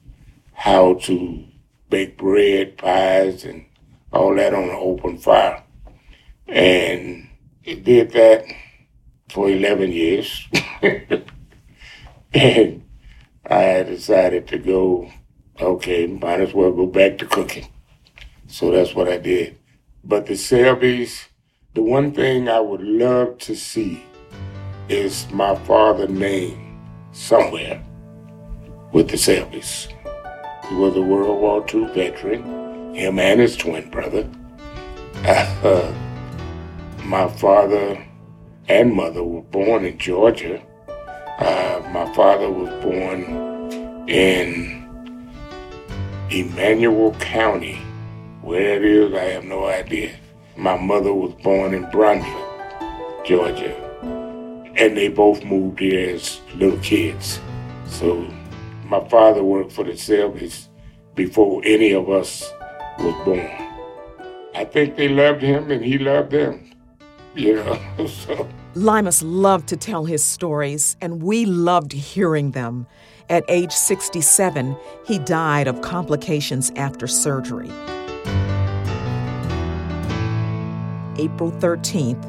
how 0.54 0.96
to 0.96 1.44
bake 1.90 2.18
bread, 2.18 2.78
pies, 2.78 3.44
and 3.44 3.66
all 4.18 4.36
that 4.36 4.54
on 4.54 4.64
an 4.64 4.76
open 4.76 5.18
fire. 5.18 5.64
And 6.48 7.30
it 7.64 7.84
did 7.84 8.12
that 8.12 8.46
for 9.30 9.50
11 9.50 9.92
years. 9.92 10.48
and 12.34 12.84
I 13.46 13.84
decided 13.84 14.48
to 14.48 14.58
go, 14.58 15.12
okay, 15.60 16.08
might 16.08 16.42
as 16.42 16.54
well 16.54 16.72
go 16.72 16.88
back 16.88 17.18
to 17.20 17.26
cooking. 17.26 17.68
So 18.48 18.72
that's 18.72 18.96
what 18.96 19.08
I 19.08 19.18
did. 19.18 19.58
But 20.04 20.26
the 20.26 20.34
Selbys, 20.34 21.28
the 21.74 21.82
one 21.82 22.14
thing 22.14 22.50
I 22.50 22.60
would 22.60 22.82
love 22.82 23.38
to 23.40 23.56
see 23.56 24.04
is 24.90 25.30
my 25.32 25.54
father's 25.56 26.10
name 26.10 26.80
somewhere 27.12 27.84
with 28.94 29.10
the 29.10 29.18
Selbys. 29.18 29.92
He 30.70 30.76
was 30.76 30.96
a 30.96 31.02
World 31.02 31.42
War 31.42 31.66
II 31.74 31.94
veteran, 31.94 32.67
him 32.98 33.20
and 33.20 33.40
his 33.40 33.56
twin 33.56 33.90
brother. 33.92 34.28
Uh, 35.24 35.94
my 37.04 37.28
father 37.28 38.04
and 38.68 38.94
mother 38.94 39.24
were 39.24 39.44
born 39.44 39.86
in 39.86 39.98
Georgia. 40.00 40.62
Uh, 41.38 41.88
my 41.92 42.12
father 42.16 42.50
was 42.50 42.70
born 42.84 44.10
in 44.10 44.84
Emanuel 46.32 47.14
County, 47.20 47.76
where 48.42 48.78
it 48.78 48.84
is, 48.84 49.14
I 49.14 49.26
have 49.26 49.44
no 49.44 49.68
idea. 49.68 50.16
My 50.56 50.76
mother 50.76 51.14
was 51.14 51.34
born 51.44 51.76
in 51.76 51.88
Brunswick, 51.92 53.26
Georgia. 53.26 53.76
And 54.76 54.98
they 54.98 55.08
both 55.08 55.44
moved 55.44 55.80
here 55.80 56.16
as 56.16 56.42
little 56.56 56.80
kids. 56.80 57.40
So 57.86 58.28
my 58.86 59.08
father 59.08 59.44
worked 59.44 59.72
for 59.72 59.84
the 59.84 59.92
Selbys 59.92 60.68
before 61.14 61.62
any 61.64 61.94
of 61.94 62.10
us 62.10 62.52
was 63.00 63.26
born. 63.26 63.68
I 64.56 64.66
think 64.66 64.96
they 64.96 65.08
loved 65.08 65.42
him 65.42 65.70
and 65.72 65.84
he 65.84 65.98
loved 65.98 66.32
them. 66.32 66.72
You 67.36 67.56
know, 67.56 68.08
so. 68.08 68.48
Limus 68.74 69.24
loved 69.26 69.68
to 69.70 69.78
tell 69.78 70.06
his 70.06 70.24
stories, 70.24 70.98
and 71.02 71.24
we 71.24 71.46
loved 71.46 71.94
hearing 71.94 72.52
them. 72.52 72.86
At 73.30 73.44
age 73.50 73.72
67, 73.72 74.78
he 75.06 75.20
died 75.20 75.68
of 75.68 75.82
complications 75.82 76.72
after 76.76 77.08
surgery. 77.08 77.72
April 81.18 81.52
13th, 81.52 82.22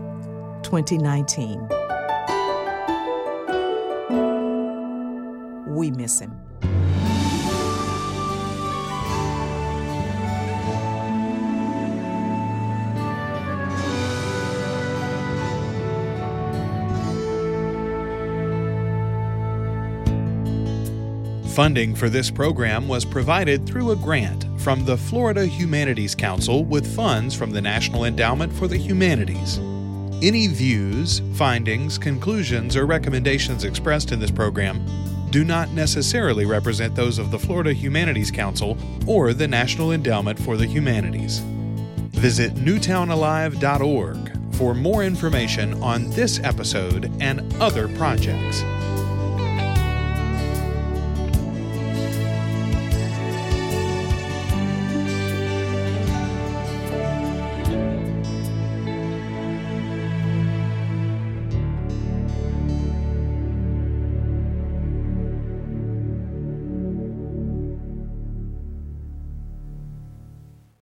2019. 0.62 1.68
We 5.76 5.90
miss 5.90 6.18
him. 6.18 6.32
Funding 21.58 21.92
for 21.92 22.08
this 22.08 22.30
program 22.30 22.86
was 22.86 23.04
provided 23.04 23.66
through 23.66 23.90
a 23.90 23.96
grant 23.96 24.46
from 24.60 24.84
the 24.84 24.96
Florida 24.96 25.44
Humanities 25.44 26.14
Council 26.14 26.64
with 26.64 26.94
funds 26.94 27.34
from 27.34 27.50
the 27.50 27.60
National 27.60 28.04
Endowment 28.04 28.52
for 28.52 28.68
the 28.68 28.76
Humanities. 28.76 29.58
Any 30.22 30.46
views, 30.46 31.20
findings, 31.34 31.98
conclusions, 31.98 32.76
or 32.76 32.86
recommendations 32.86 33.64
expressed 33.64 34.12
in 34.12 34.20
this 34.20 34.30
program 34.30 34.86
do 35.30 35.42
not 35.42 35.70
necessarily 35.70 36.46
represent 36.46 36.94
those 36.94 37.18
of 37.18 37.32
the 37.32 37.38
Florida 37.40 37.72
Humanities 37.72 38.30
Council 38.30 38.78
or 39.08 39.34
the 39.34 39.48
National 39.48 39.90
Endowment 39.90 40.38
for 40.38 40.56
the 40.56 40.66
Humanities. 40.66 41.40
Visit 42.20 42.54
newtownalive.org 42.54 44.54
for 44.54 44.74
more 44.74 45.02
information 45.02 45.74
on 45.82 46.08
this 46.10 46.38
episode 46.38 47.10
and 47.20 47.52
other 47.60 47.88
projects. 47.96 48.62